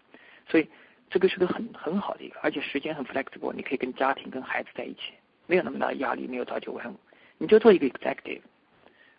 [0.50, 0.68] 所以
[1.10, 5.14] 这个是个很很好的一个，而且时间很 flexible，你可以跟家庭跟孩子在一起，
[5.46, 6.96] 没有那么大的压力，没有朝九晚五，
[7.38, 8.42] 你就做一个 executive。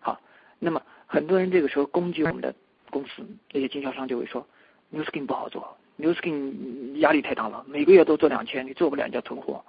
[0.01, 0.21] 好，
[0.59, 2.53] 那么很多人这个时候攻击我们的
[2.91, 4.45] 公司，那些经销商就会说
[4.91, 5.79] New Skin 不好做。
[6.01, 9.64] New Skin 压力太大了，每个月都做两千，你做不了你叫囤货。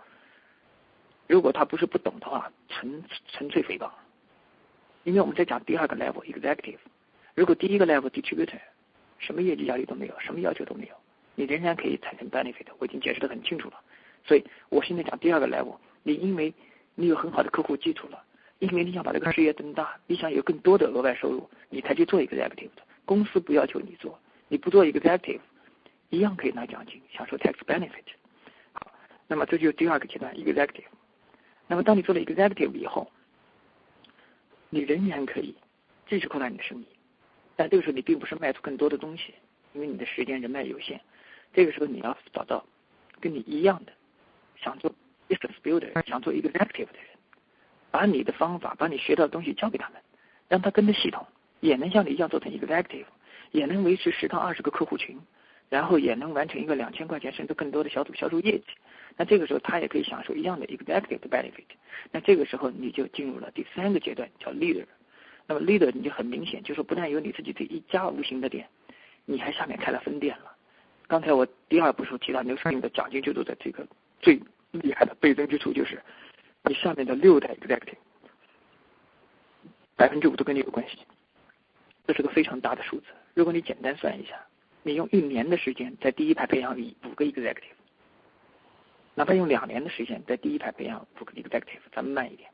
[1.25, 3.89] 如果他不是不懂的话，纯纯粹诽谤。
[5.03, 6.77] 因为我们在讲第二个 level executive，
[7.33, 8.59] 如果第一个 level distributor，
[9.17, 10.93] 什么业绩压力都没有，什么要求都没有，
[11.33, 12.67] 你仍然可以产生 benefit。
[12.77, 13.79] 我已经解释的很清楚了。
[14.23, 16.53] 所以我现在讲第二个 level，你因为
[16.93, 18.21] 你有很好的客户基础了，
[18.59, 22.83] 因为你想把这个事业增大，你想有更多的额外收入，你才去做 executive 的。
[23.05, 25.39] 公司不要求你做，你不做 executive，
[26.09, 28.05] 一样可以拿奖金，享受 tax benefit。
[28.73, 28.91] 好，
[29.27, 30.85] 那么这就是第二个阶段 executive。
[31.67, 33.11] 那么当你做了 executive 以后，
[34.69, 35.55] 你仍然可以
[36.07, 36.85] 继续扩大你的生意，
[37.55, 39.33] 但这个时候你并不是卖出更多的东西，
[39.73, 40.99] 因为你的时间人脉有限。
[41.53, 42.65] 这个时候你要找到
[43.19, 43.91] 跟你一样的
[44.55, 44.91] 想做
[45.27, 47.09] business builder、想做 executive 的人。
[47.91, 49.99] 把你的方法，把你学到的东西教给他们，
[50.47, 51.25] 让他跟着系统，
[51.59, 53.05] 也能像你一样做成 executive，
[53.49, 55.19] 也能维持十到二十个客户群，
[55.69, 58.65] 然后也能完成一个两千块钱甚至更多的小组销售业绩。
[59.15, 61.65] 那这个时候他也可以享受一样的一个 active benefit。
[62.11, 64.85] 那这个时候你就进入了第三个阶段，叫 leader。
[65.45, 68.67] 那么 leader 你就很明显，就是不但有你自己这一家无形的店，
[69.25, 70.51] 你还下面开了分店了。
[71.07, 73.87] 刚才我第二步时候提到牛市的奖金制度的这个
[74.21, 74.39] 最
[74.71, 76.01] 厉害的倍增之处就是。
[76.65, 77.95] 你下面的六代 executive，
[79.95, 80.97] 百分之五都跟你有关系，
[82.05, 83.05] 这是个非常大的数字。
[83.33, 84.35] 如果你简单算一下，
[84.83, 87.75] 你用一年的时间在第一排培养五个 executive，
[89.15, 92.49] 哪怕用两年的时间在第一排培养五个 executive，咱们慢一点，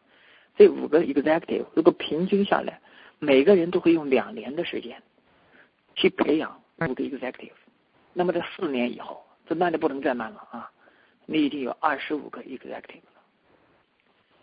[0.57, 2.79] 这五个 executive 如果平均下来，
[3.19, 5.01] 每个人都会用两年的时间
[5.95, 7.51] 去培养五个 executive，
[8.13, 10.71] 那么在四年以后，这慢的不能再慢了啊！
[11.27, 13.21] 你已经有二十五个 executive 了。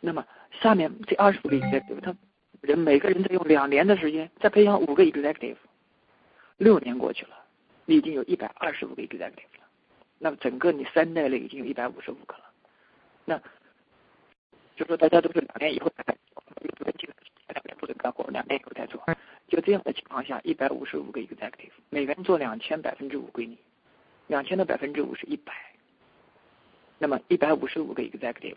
[0.01, 0.27] 那么
[0.61, 2.15] 下面这二十五个 executive，他
[2.61, 5.57] 人每个人在用两年的时间再培养五个 executive，
[6.57, 7.42] 六年过去了，
[7.85, 9.67] 你已经有一百二十五个 executive 了。
[10.19, 12.45] 那么整个你三代类已经有一百五十五个了。
[13.25, 13.41] 那
[14.77, 16.43] 就说大家都是两年以后才做，
[17.49, 19.03] 两年不能干活，两年以后再做。
[19.49, 23.59] 就这样的情况下，一百五十五个 executive，每个人做两千，百分之五归你，
[24.29, 25.53] 两千的百分之五是一百。
[26.99, 28.57] 那么一百五十五个 executive。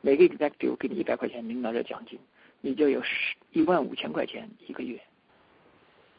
[0.00, 2.20] 每个 executive 给你一百块钱领导者奖金，
[2.60, 5.00] 你就有十一万五千块钱一个月，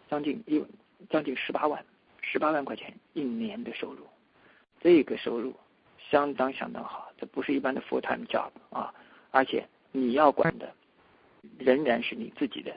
[0.10, 0.62] 将近一
[1.10, 1.86] 将近十八万，
[2.32, 4.06] 十八万块钱一年的收入，
[4.80, 5.56] 这个收入
[6.12, 8.94] 相当相当好，这不是一般的 full time job 啊，
[9.32, 10.72] 而且你要管的
[11.58, 12.72] 仍然是你自己的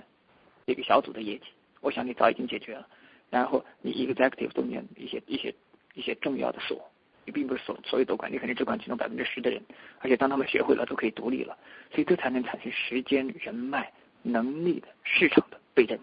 [0.64, 1.44] 一个小组的业绩，
[1.80, 2.88] 我想你早已经解决了，
[3.28, 5.54] 然后你 executive 中间一些一些
[5.94, 6.80] 一些重要的数。
[7.24, 9.62] 你并不是所所有都管，你肯定只管其中百分之十的人，
[10.00, 11.56] 而且当他们学会了，都可以独立了，
[11.92, 13.92] 所以这才能产生时间、人脉、
[14.22, 15.96] 能力的市场的倍增。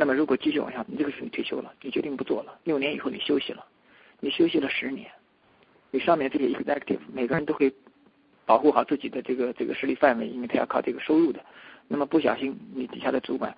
[0.00, 3.66] 那么，如果继续往下，你这个时候你退休了，你决定不做了，六年以后你休息了，
[4.20, 5.10] 你休息了十年，
[5.90, 7.74] 你上面这些 executive 每个人都会
[8.46, 11.44] 保护好自己的这个这个实力范围，因为他要靠这个收入的。
[11.88, 13.52] 那么不小心，你底下的主管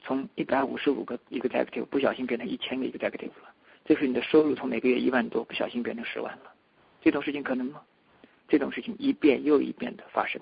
[0.00, 3.52] 从一百五十五个 executive 不小心变成一千个 executive 了。
[3.84, 6.54] 这是你的收入从每个月一万多不小心变成十万了，
[7.02, 7.82] 这种事情可能吗？
[8.48, 10.40] 这种事情一遍又一遍的发生，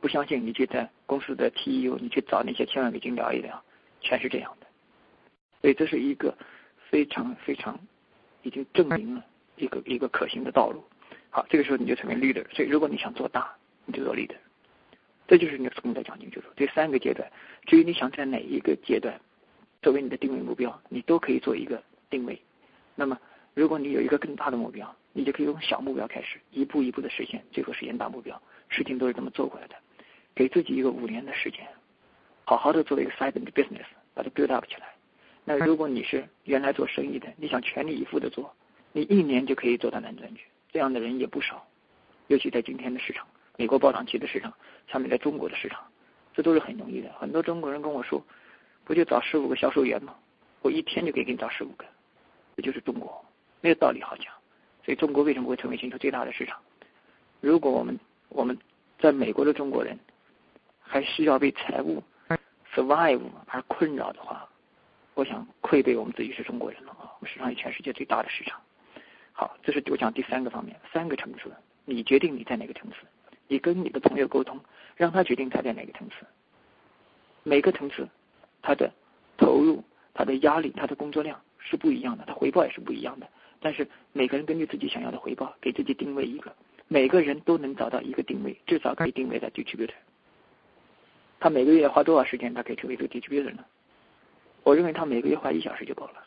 [0.00, 3.60] 不相信你去在公司的 T E O，你去找那些千万美金聊一聊，
[4.00, 4.65] 全是这样的。
[5.66, 6.32] 所以这是一个
[6.88, 7.76] 非常非常
[8.42, 9.24] 已经证明了
[9.56, 10.80] 一个一个可行的道路。
[11.28, 12.48] 好，这个时候你就成为 leader。
[12.54, 13.52] 所以如果你想做大，
[13.84, 14.36] 你就做 leader。
[15.26, 16.46] 这就是你的从的奖金制度。
[16.54, 17.28] 这三个阶段，
[17.66, 19.20] 至于你想在哪一个阶段
[19.82, 22.40] 作为你的定位目标，你都可以做一个定位。
[22.94, 23.18] 那么，
[23.52, 28.40] 如果你有一个更大的目标，你就可以从小目标开始，一步一步的实现，最后实现大目标。
[28.68, 29.74] 事情都是这么做过来的。
[30.32, 31.66] 给自己一个五年的时间，
[32.44, 34.94] 好好的做一个 side business，把它 build up 起来。
[35.48, 38.52] 那如果你是原来做生意的，你想全力以赴的做，
[38.90, 40.44] 你一年就可以做到南专区。
[40.72, 41.64] 这样的人也不少，
[42.26, 43.24] 尤其在今天的市场，
[43.56, 44.52] 美国暴涨期的市场，
[44.88, 45.80] 下面在中国的市场，
[46.34, 47.12] 这都是很容易的。
[47.12, 48.20] 很多中国人跟我说，
[48.84, 50.16] 不就找十五个销售员吗？
[50.62, 51.84] 我一天就可以给你找十五个。
[52.56, 53.24] 这就是中国，
[53.60, 54.26] 没有道理好讲。
[54.84, 56.58] 所以中国为什么会成为全球最大的市场？
[57.40, 57.96] 如果我们
[58.28, 58.58] 我们
[58.98, 59.96] 在美国的中国人
[60.80, 62.02] 还需要为财务
[62.74, 64.48] survive 而困扰的话，
[65.16, 67.10] 我想愧对我们自己是中国人了啊！
[67.18, 68.60] 我们市场是全世界最大的市场。
[69.32, 71.50] 好，这是我讲第三个方面，三个层次，
[71.86, 72.96] 你决定你在哪个层次，
[73.48, 74.60] 你跟你的朋友沟通，
[74.94, 76.26] 让他决定他在哪个层次。
[77.42, 78.06] 每个层次，
[78.60, 78.92] 他的
[79.38, 81.40] 投入、他的压力、他的工作量。
[81.68, 83.26] 是不一样的，他回报也是不一样的。
[83.58, 86.54] 但是每个人根据自己想要的回报，给自己定位一个，
[86.86, 89.90] 每个人都能找到一个定位，至少可以定位在 distributor。
[91.40, 93.64] 他每个月花多少时间，他可以成为一个 distributor 呢？
[94.66, 96.24] 我认为他每个月花一小时就够了，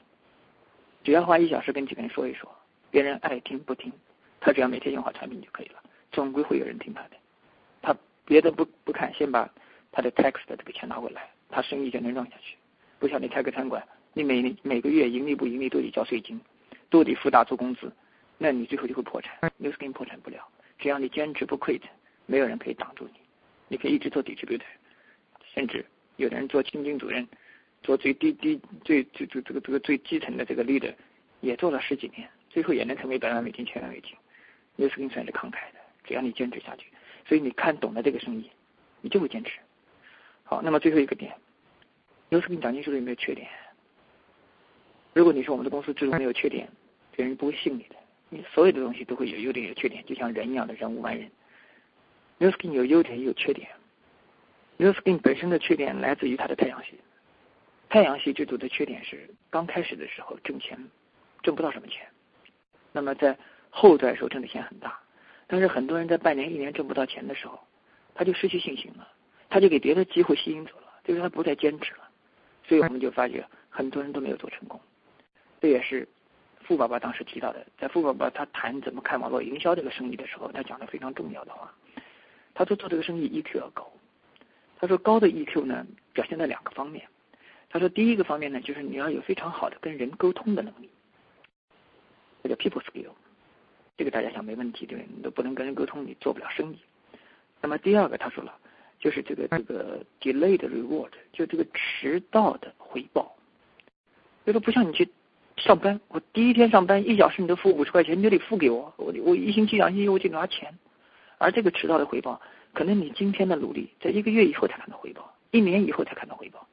[1.03, 2.49] 只要花一小时跟几个人说一说，
[2.89, 3.91] 别人爱听不听，
[4.39, 5.83] 他只要每天用好产品就可以了，
[6.13, 7.17] 总归会有人听他的。
[7.81, 9.53] 他别的不不看，先把
[9.91, 12.55] 他的 tax 的这个钱拿回来，他生意就能让下去。
[12.97, 13.85] 不像你开个餐馆。
[14.13, 16.39] 你每每个月盈利不盈利都得交税金，
[16.89, 17.91] 都得付大租工资，
[18.37, 19.51] 那你最后就会破产。
[19.57, 21.81] New Skin 破产不了，只要你坚持不 quit，
[22.25, 23.19] 没有人可以挡住你。
[23.67, 24.63] 你可以一直做 distributor，
[25.53, 25.85] 甚至
[26.15, 27.27] 有的人做青经主任，
[27.83, 30.93] 做最低低最最最这个这个最基层的这个 leader，
[31.41, 34.11] 也做了十几年，最后也能成为百万美金、千万美金。
[34.75, 36.87] 牛斯根算是慷慨的，只要你坚持下去，
[37.27, 38.49] 所以你看懂了这个生意，
[39.01, 39.59] 你就会坚持。
[40.43, 41.33] 好，那么最后一个点，
[42.29, 43.47] 牛斯根奖金制度有没有缺点？
[45.13, 46.69] 如果你说我们的公司制度没有缺点，
[47.15, 47.95] 别人不会信你的。
[48.29, 51.29] 你所有的东西都会有优点有缺点，就像人一样的人无完人。
[52.39, 53.67] Newski 有优点也有缺点。
[54.77, 56.93] ，Newski 本身的缺点来自于它的太阳系。
[57.89, 60.77] 太阳系制度的缺点是刚开始的时候挣钱
[61.41, 62.07] 挣不到什么钱，
[62.91, 63.37] 那么在
[63.69, 64.99] 后段时候挣的钱很大，
[65.47, 67.59] 但是很多人在半年一年挣不到钱的时候，
[68.13, 69.07] 他就失去信心了。
[69.51, 72.07] 他就给别的机会吸引走了，就是他不再坚持了，
[72.63, 74.79] 所以我们就发觉很多人都没有做成功。
[75.59, 76.07] 这也是
[76.61, 81.73] 富爸爸当时提到的，在富爸爸他谈怎么看网络营销这个生意的时候，他讲的非常重要的话。
[82.53, 83.91] 他说做这个生意 EQ 要高，
[84.79, 85.83] 他说高的 EQ 呢
[86.13, 87.07] 表现在两个方面。
[87.69, 90.89] 他说第一个方面呢就是你要有非常好的跟人沟通的能力，
[92.43, 93.11] 这叫 people skill，
[93.97, 95.09] 这个大家想没问题对不对？
[95.15, 96.79] 你都不能跟人沟通，你做不了生意。
[97.61, 98.55] 那么第二个他说了。
[99.01, 103.33] 就是这个这个 delayed reward，就这个迟到的回报，
[104.45, 105.09] 就是不像你去
[105.55, 110.77] 上班，我第一天上班一小时你都付五十块钱，你就得付给我，我我一星期两星期我就拿钱，
[111.37, 112.41] 而这个迟到的回报，
[112.73, 116.67] 可能你今天的努力，在一个月以后才看到回报，一年以后才看到回报，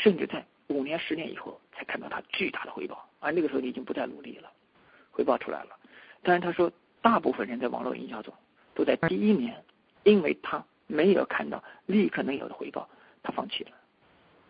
[0.00, 4.50] 甚至在五年十年以后才看到它巨大的回报，而那个时候你已经不再努力了，
[5.10, 5.76] 回报出来了。
[6.22, 8.34] 但是他说，大部分人在网络营销中
[8.74, 9.62] 都在第一年，
[10.02, 10.64] 因为他。
[10.92, 12.90] 没有看到立刻能有的回报，
[13.22, 13.70] 他放弃了，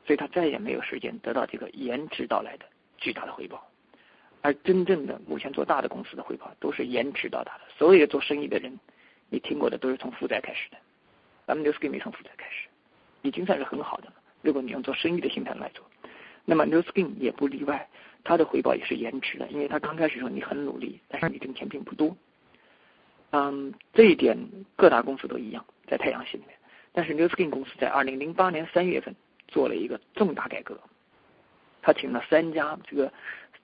[0.06, 2.64] 所以他再也没有时间得到这个延迟到来的
[2.96, 3.62] 巨大的回报。
[4.40, 7.64] 而真正的目前做大的公司的回报都是延迟到达的。
[7.76, 8.80] 所有做生意的人，
[9.28, 10.78] 你听过的都是从负债开始的，
[11.46, 12.66] 咱们 New Skin 没从负债开始，
[13.20, 14.14] 已经算是很好的了。
[14.42, 15.84] 如果你用做生意的心态来做，
[16.44, 17.88] 那么 New Skin 也不例外，
[18.24, 22.16] 它的回报也是延迟的，因为它刚开始时候你很努力，但是你挣钱并不多。
[23.30, 24.36] 嗯，这一点
[24.76, 26.56] 各大公司都一样，在太阳系里面。
[26.92, 29.14] 但是 New Skin 公司在二零零八年三月份
[29.46, 30.80] 做了一个重大改革，
[31.82, 33.12] 他请了三家这个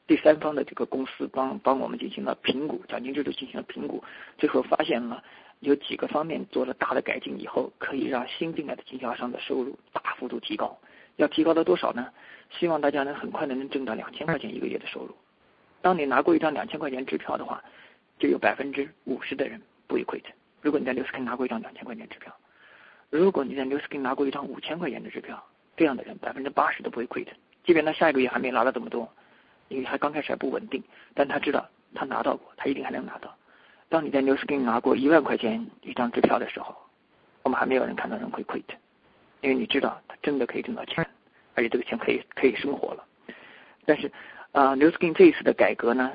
[0.07, 4.05] 第三方的这个公司帮帮我们进行了评估，奖金制度进行了评估，
[4.39, 5.25] 最后发现了
[5.61, 10.79] 有几个方面做了大的改进以后，可以让新进来的经销商的收入大幅度提高。
[11.17, 12.09] 要提高到多少呢？
[12.51, 15.15] 希望大家能很快的能挣到两千块钱一个月的收入。
[15.83, 17.63] 当你拿过一张两千块钱支票的话。
[18.19, 20.31] 就有百分之五十的人不会亏的。
[20.63, 22.35] 如果你在 New Skin 拿过一张两千块钱支票，
[23.11, 25.45] 如果你在 New Skin 拿过一张五千块钱的支票，
[25.77, 27.33] 这样的人百分之八十都不会亏的。
[27.63, 29.07] 即便他下一个月还没拿到这么多，
[29.69, 30.83] 因为他刚开始还不稳定，
[31.13, 33.37] 但他知道他拿到过，他一定还能拿到。
[33.97, 36.77] 当你在 New Skin 拿过一万块钱一张支票的时候，
[37.43, 38.75] 我们还没有人看到人会亏的，
[39.41, 41.03] 因为你知道他真的可以挣到钱，
[41.55, 43.03] 而且这个钱可以可以生活了。
[43.87, 44.13] 但是
[44.53, 46.13] 啊，New Skin 这一次的改革呢，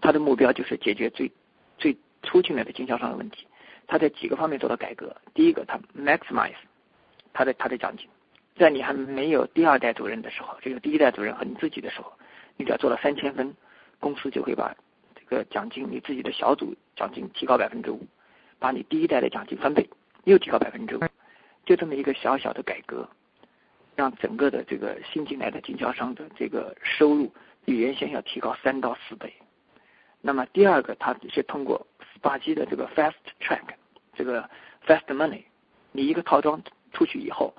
[0.00, 1.30] 它的目标就是解决最
[1.78, 3.46] 最初进来的经销商的问题，
[3.86, 5.14] 他在几个方面做了改革。
[5.32, 6.56] 第一个，他 maximize
[7.32, 8.08] 他的他的奖金，
[8.56, 12.12] 在你还没有第二代主任的时候，这个第一代主任和你自己的时候，
[12.56, 13.54] 你只要做了三千分，
[14.00, 14.74] 公司就会把
[15.30, 18.04] 个奖金，你自己的小组奖金提高百分之五，
[18.58, 19.88] 把你第一代的奖金翻倍，
[20.24, 21.00] 又提高百分之五，
[21.64, 23.08] 就这么一个小小的改革，
[23.94, 27.32] 让整个的这个新进来的经销商的这个收入
[27.64, 29.32] 比原先要提高三到四倍。
[30.20, 31.86] 那么第二个，它是通过
[32.20, 33.62] SPA 的这个 Fast Track，
[34.14, 34.50] 这个
[34.84, 35.44] Fast Money，
[35.92, 36.60] 你一个套装
[36.92, 37.54] 出去以后，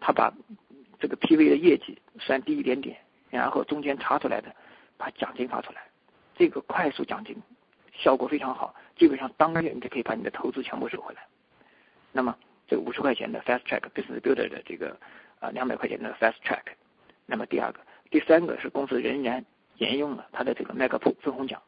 [0.00, 0.34] 他把
[0.98, 2.98] 这个 PV 的业绩算低一点点，
[3.30, 4.54] 然后中间查出来的
[4.98, 5.82] 把奖金发出来，
[6.34, 7.36] 这个快速奖金
[7.92, 11.26] 效果非常好，基本上当月你就可以把你的投资全部收回来。
[12.12, 14.96] 那么这五十块钱的 Fast Track Business Builder 的这个
[15.40, 16.64] 啊两百块钱的 Fast Track，
[17.26, 17.80] 那么第二个，
[18.10, 19.44] 第三个是公司仍然
[19.78, 21.60] 沿用了它的这个 Mega 分红奖。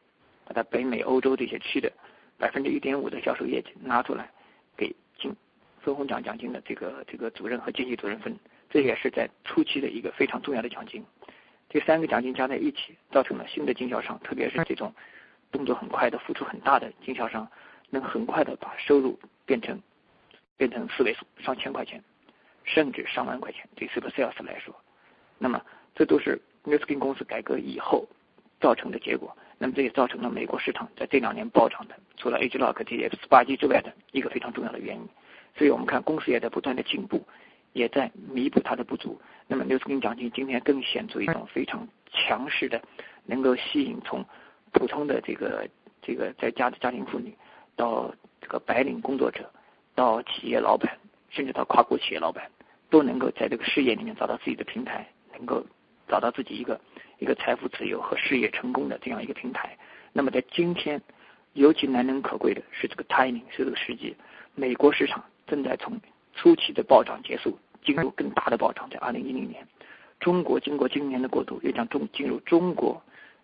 [0.49, 1.91] 把它北美、欧洲这些区的
[2.37, 4.31] 百分之一点五的销售业绩拿出来，
[4.77, 5.35] 给进
[5.81, 8.33] 分红奖奖金的这个这个主任和经济主任分，
[8.69, 11.03] 这也是在初期的一个非常重要的奖金。
[11.69, 14.93] 这三个奖金加在一起，造成了新的经销商，特别是这种
[15.51, 17.47] 动作很快的、付出很大的经销商，
[17.89, 19.81] 能很快的把收入变成
[20.55, 22.03] 变成四位数、上千块钱，
[22.63, 23.67] 甚至上万块钱。
[23.75, 24.73] 对 Super Sales 来说，
[25.37, 25.61] 那么
[25.93, 28.07] 这都是 n e s k i n 公司改革以后
[28.59, 29.35] 造成的结果。
[29.59, 35.09] 那么这也造成了美国市场在这两年暴涨的，除了 Age Lock 这些 SPA 机之外的一个非常重要的原因。
[35.57, 37.25] 所以我们看公司也在不断的进步，
[37.77, 39.19] 也在弥补它的不足。
[39.47, 42.81] 那么 New Skin 奖金今天更显出一种非常强势的，
[43.25, 44.25] 能够吸引从
[44.73, 45.69] 普通的这个
[46.01, 47.33] 这个在家的家庭妇女，
[47.75, 49.49] 到这个白领工作者，
[49.95, 50.97] 到企业老板，
[51.29, 52.49] 甚至到跨国企业老板，
[52.89, 55.65] 都能够在这个事业里面找到自己的平台，能够
[56.07, 56.79] 找到自己一个
[57.19, 59.77] 一个财富自由和事业成功的这样一个平台。
[60.11, 61.01] 那么在今天，
[61.53, 64.15] 尤其难能可贵的是这个 timing，是这个时机。
[64.55, 65.99] 美国市场正在从
[66.33, 67.57] 初期的暴涨结束，
[67.87, 69.65] 进入更大的暴涨，在二零一零年。
[70.19, 73.01] 中国经过今年的过渡，也将中进入中国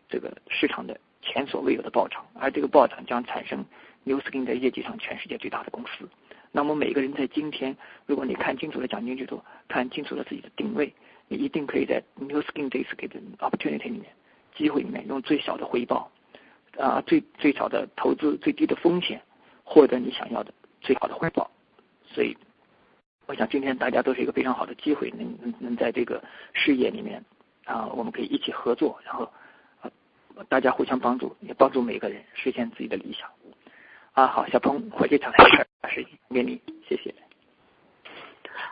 [0.10, 3.64] 这个市场的前所未有的暴涨，而这个暴涨将产生
[4.04, 6.10] New Skin 在业绩上全世界最大的公司。
[6.52, 10.94] 那么每个人在今天，如果你看清楚了奖金制度，看清楚了自己的定位，
[11.30, 14.06] 你一定可以在 New Skin 这次给的 opportunity 里面，
[14.54, 16.12] 机会里面用最小的回报，
[16.78, 19.22] 啊最最少的投资、最低的风险，
[19.64, 21.50] 获得你想要的最好的回报。
[22.06, 22.36] 所以，
[23.26, 26.22] 我想今天大家都是一个非常好的机会，能能能在这个
[26.54, 27.24] 事业里面
[27.66, 29.32] 啊，我们可以一起合作，然后
[30.50, 33.30] 大家互相帮助，也帮助每个人实现自己的理想。
[34.14, 35.66] 啊，好，小鹏回去场来。
[35.90, 37.14] 时间给你，谢谢。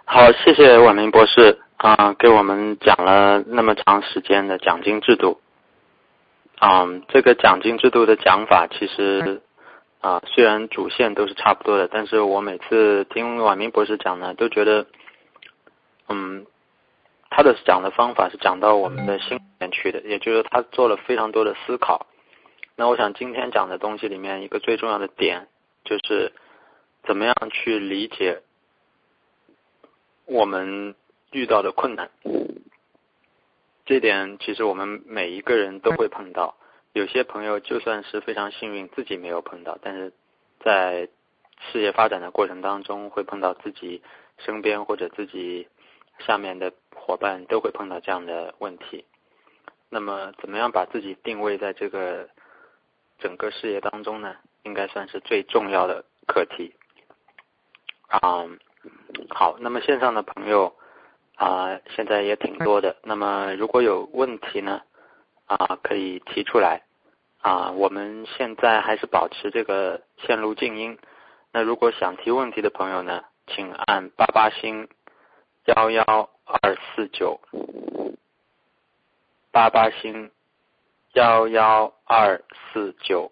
[0.05, 5.39] 好，谢谢婉明博士啊，给我们讲了那么长时间的奖金制度。
[6.61, 9.41] 嗯，这个奖金制度的讲法其实
[10.01, 14.85] 啊，虽然主线都是差不多的，但是我每次听婉明博士讲呢，都觉得，
[16.09, 16.45] 嗯，
[17.29, 22.07] 他的讲的方法是讲到我们的心里面去的，也就是他做了非常多的思考。
[22.75, 25.47] 那我想今天讲的东西里面一个最重要的点
[25.85, 26.33] 就是。
[27.03, 28.43] 怎么样去理解
[30.25, 30.93] 我们
[31.31, 32.11] 遇到的困难？
[33.87, 36.53] 这点其实我们每一个人都会碰到。
[36.93, 40.11] 有些朋友就算是非常幸运，自己没有碰到，但是
[40.59, 41.07] 在
[41.71, 44.01] 事业发展的过程当中，会碰到自己
[44.39, 45.67] 身边或者自己
[46.19, 49.05] 下面的伙伴都会碰到这样的问题。
[49.89, 52.29] 那么，怎么样把自己定位在这个
[53.19, 54.35] 整个事业当中呢？
[54.63, 56.73] 应该算是最重要的课题。
[58.07, 58.45] 啊，
[59.29, 60.75] 好，那么线上的朋友
[61.35, 62.97] 啊，现在也挺多的。
[63.03, 64.81] 那么如果有问题呢，
[65.51, 66.83] 啊，可以提出来。
[67.41, 70.97] 啊，我们现在还是保持这个线路静音。
[71.51, 74.87] 那如果想提问题的朋友呢，请按八八星
[75.65, 77.41] 幺幺二四九，
[79.51, 80.31] 八八星
[81.13, 82.41] 幺幺二
[82.71, 83.31] 四九。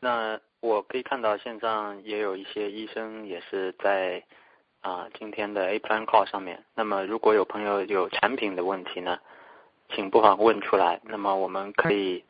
[0.00, 4.22] 那我可以看到线上也有一些医生也是在
[4.80, 6.64] 啊今天的 A Plan Call 上面。
[6.74, 9.18] 那么如果有朋友有产品的问题呢，
[9.88, 11.00] 请不妨问出来。
[11.04, 12.24] 那么我们可以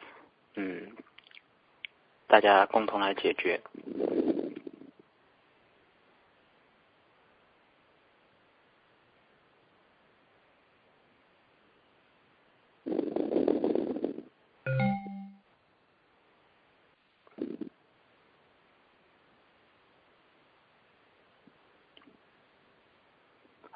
[0.55, 0.93] 嗯
[2.27, 3.61] 大家共同来解决。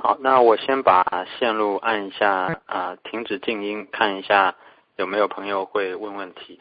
[0.03, 4.55] 好，那我先把线路按一下啊，停止静音，看一下
[4.97, 6.61] 有没有朋友会问问题。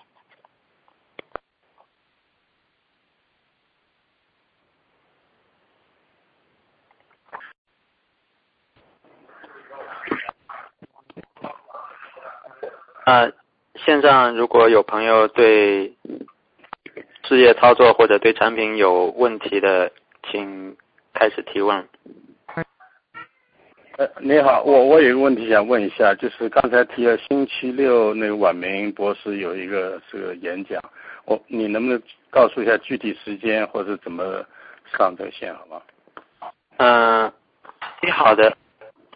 [13.03, 13.29] 啊，
[13.75, 15.97] 线上如果有朋友对
[17.25, 19.91] 事业操作或者对产品有问题的，
[20.31, 20.77] 请
[21.13, 21.89] 开始提问。
[23.99, 30.81] 呃，你好，我我有个问题想问一下，就是刚才提了星期六那个晚明博士有一个这个演讲，
[31.25, 34.23] 我你能不能告诉一下具体时间或者怎么
[34.97, 35.81] 上这个线，好吗？
[36.77, 37.33] 嗯，
[38.01, 38.55] 你好的，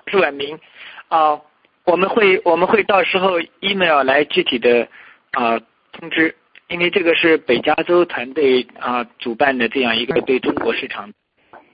[0.08, 0.60] 是晚明
[1.08, 1.40] 啊，
[1.86, 4.86] 我们会我们会到时候 email 来具体的
[5.32, 5.58] 啊
[5.94, 6.36] 通知，
[6.68, 11.14] 因为这个是北加州团队啊主办的这样一个对中国市场。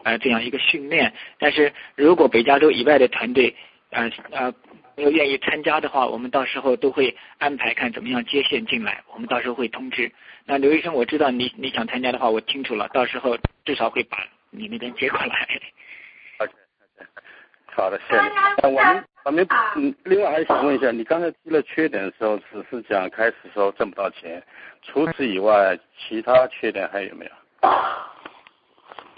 [0.04, 3.56] 呃，这样一个训练，但是如果北加州以外的团队，
[3.92, 4.54] 呃呃，
[4.96, 10.12] 没有愿意参加的话，我们到时候都会安排看怎么样接线进来，我们到时候会通知。
[10.46, 14.18] 那刘医生，我知道你你想参加的话，我清楚了，到时候至少会把
[14.52, 15.48] 你那边接过来。
[17.76, 18.22] 好的，谢谢。
[18.62, 24.42] 那我们我们嗯，另外还想问一下，你刚才提了缺点的时候，只是讲开始时候挣不到钱，
[24.82, 27.32] 除此以外，其他缺点还有没有？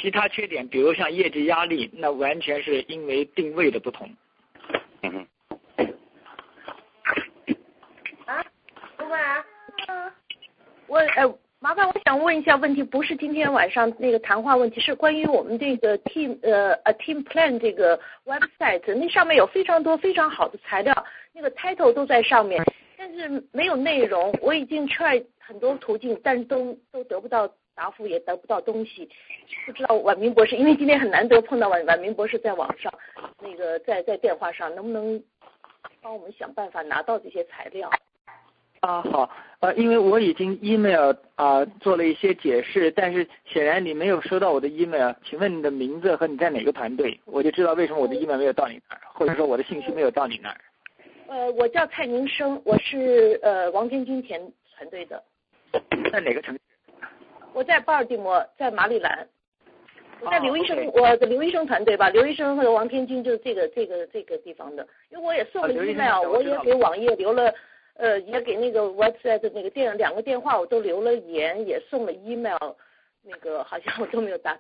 [0.02, 4.10] 其他缺点，比如像业绩压力，那完全是因为定位的不同。
[5.04, 5.28] 嗯。
[8.26, 8.44] 啊，
[8.98, 9.46] 老板，
[10.88, 22.60] 我呃，麻烦我想问一下问题，不是今天晚上那个谈话问题，是关于我们这个 team 呃 a team plan 这个 website，那上面有非常多非常好的材料，那个 title 都在上面，
[22.98, 24.34] 但是没有内容。
[24.42, 29.10] 我已经 try 很多途径，但是都都得不到答复，也得不到东西。
[29.66, 32.94] 不知道婉明博士，因为今天很难得碰到婉婉明博士在网上，
[33.42, 35.22] 那个在在电话上，能不能
[36.02, 37.90] 帮我们想办法拿到这些材料？
[38.82, 50.58] 啊好，呃，因为我已经 email 啊做了一些解释，但是显然你没有收到我的 email，请问你的名字和你在哪个团队，我就知道为什么我的 email 没有到你那儿，或者说我的信息没有到你那儿。
[51.28, 54.42] 呃，我叫蔡宁生，我是呃王天金田
[54.76, 55.24] 团队的。
[56.12, 56.62] 在哪个城市？
[57.54, 59.28] 我在巴尔的摩，在马里兰。
[60.22, 67.54] 我在刘医生，我的刘医生团队吧，刘医生和王天军就是这个这个这个地方的，因为我也送了 email，我也给网页留了。
[67.96, 72.58] 呃，也给那个 website 的那个电两个电话我都留了言，也送了 email，
[73.22, 74.58] 那个好像我都没有打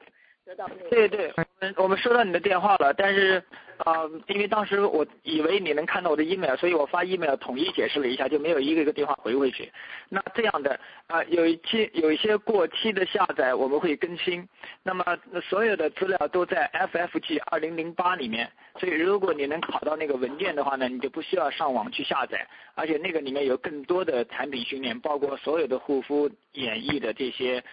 [0.89, 3.41] 对对，我们我们收到你的电话了，但是
[3.77, 9.71] 啊，因为当时我以为你能看到我的 email，所以我发 email 统一解释了一下，就没有一个一个电话回回去。
[10.09, 10.77] 那这样的
[11.07, 14.47] 啊，有一期有一些过期的下载我们会更新，
[14.83, 15.05] 那么
[15.47, 18.51] 所有的资料都在 FFG 二零零八里面。
[18.79, 27.63] 所以，如果你能考到那个文件的话呢，你就不需要上网去下载，而且那个里面有更多的产品训练，包括所有的护肤演绎的这些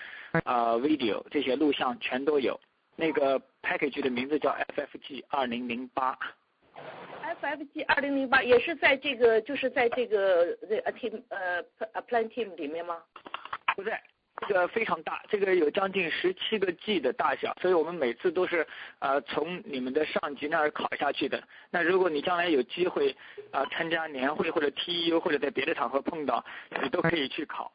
[0.44, 2.58] 啊 video 这些录像全都有。
[2.96, 6.18] 那个 package 的名字叫 FFG 二零零八。
[7.40, 10.46] FFG 二零零八也是在这个就是在这个
[10.84, 11.60] a team 呃
[11.92, 13.02] a plan team 里面吗？
[13.76, 14.02] 不在。
[14.46, 18.64] 这个非常大，这个有将近十七个 G 的大小，所以我们每次都是
[19.00, 21.42] 呃从你们的上级那儿考下去的。
[21.70, 23.16] 那如果你将来有机会
[23.50, 26.44] 啊参加年会或者 TEU 或者在别的场合碰到，
[26.80, 27.72] 你都可以去考。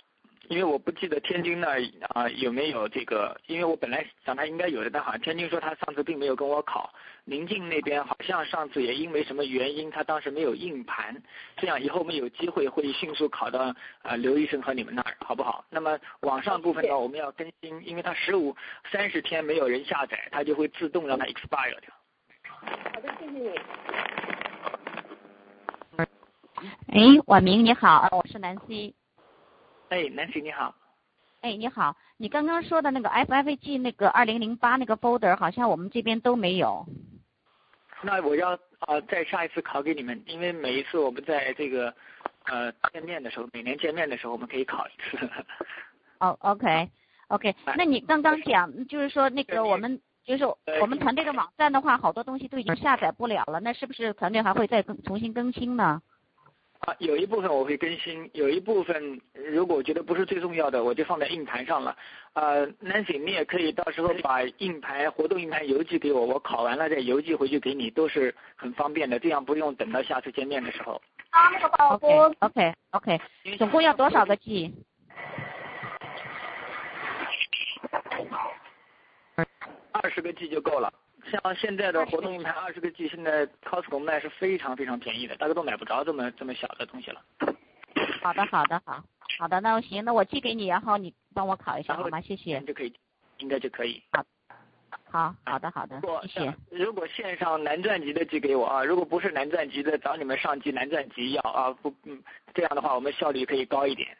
[0.49, 6.93] 因为我不记得天津那儿啊有没有这个，因为我本来想他应该有的，但好像天津说他上次并没有跟我考。
[7.25, 11.15] 宁静那边好像上次也因为什么原因，他当时没有硬盘。
[11.55, 15.63] 这样以后我们有机会会迅速考到啊刘医生和你们那儿，好不好？
[15.69, 18.53] 那么网上部分呢，我们要更新，因为它十五
[18.91, 21.93] 三十天没有人下载，它就会自动让它 expire 掉。
[22.93, 23.49] 好的，谢谢你。
[26.87, 28.93] 哎，婉明你好，我是南希。
[29.93, 30.73] 哎，南希你好。
[31.41, 36.83] 哎，你好，你刚刚说的那个 FFG 那个二零零八那个 folder 好像我们这边都没有。
[38.01, 41.93] 那我要啊再下一次考给你们，因为每一次我们在这个
[42.45, 45.29] 呃见面的时候，每年见面的时候我们可以考一次。
[46.19, 50.43] 哦，OK，OK，那你刚刚讲就是说那个我们就是
[50.81, 56.01] 我们团队的网站的话，好多东西都已经下载不了了，那是不是团队还会再更重新更新呢？
[56.85, 61.95] 啊，有一部分我会更新，有一部分如果我觉得不是最重要的，我就放在硬盘上了。
[62.33, 71.01] 呃，Nancy，你也可以到时候把硬盘活动硬盘邮寄给我，我考完了再邮寄回去给你，都是很方便的，这样不用等到下次见面的时候。
[71.29, 72.07] 啊，那个宝宝。
[72.39, 73.21] OK，OK，OK，
[73.57, 74.73] 总共要多少个 G？
[79.93, 80.91] 二十个 G 就够了。
[81.31, 87.21] 像现在的活动硬盘二十个 G，现在 Costco 卖是非常非常便宜的，大家都买不着这么这么小的东西了。
[88.21, 89.03] 好的，好的，好，
[89.39, 92.21] 好的，那行，那我寄给你，然后你帮我考一下好吗？
[92.21, 92.59] 谢谢。
[92.61, 92.93] 就可以，
[93.37, 94.01] 应该就可以。
[94.11, 94.23] 好，
[95.09, 96.53] 好，好的，好的，谢谢。
[96.69, 102.21] 如果线上南钻级的寄给我啊，如果不是南钻级的，找你们上级南钻级要啊，不，嗯，
[102.53, 104.17] 这样的话我们效率可以高一点。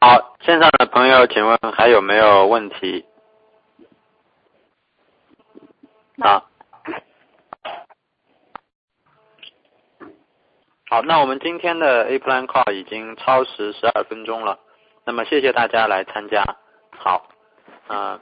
[0.00, 3.02] 好，线上的朋友，请问还有没有问题？
[6.20, 6.46] 好，
[10.90, 14.58] 好，那我们今天的 A Plan Call 已经超时十二分钟了，
[15.06, 16.44] 那么谢谢大家来参加，
[16.90, 17.26] 好，
[17.86, 18.20] 啊。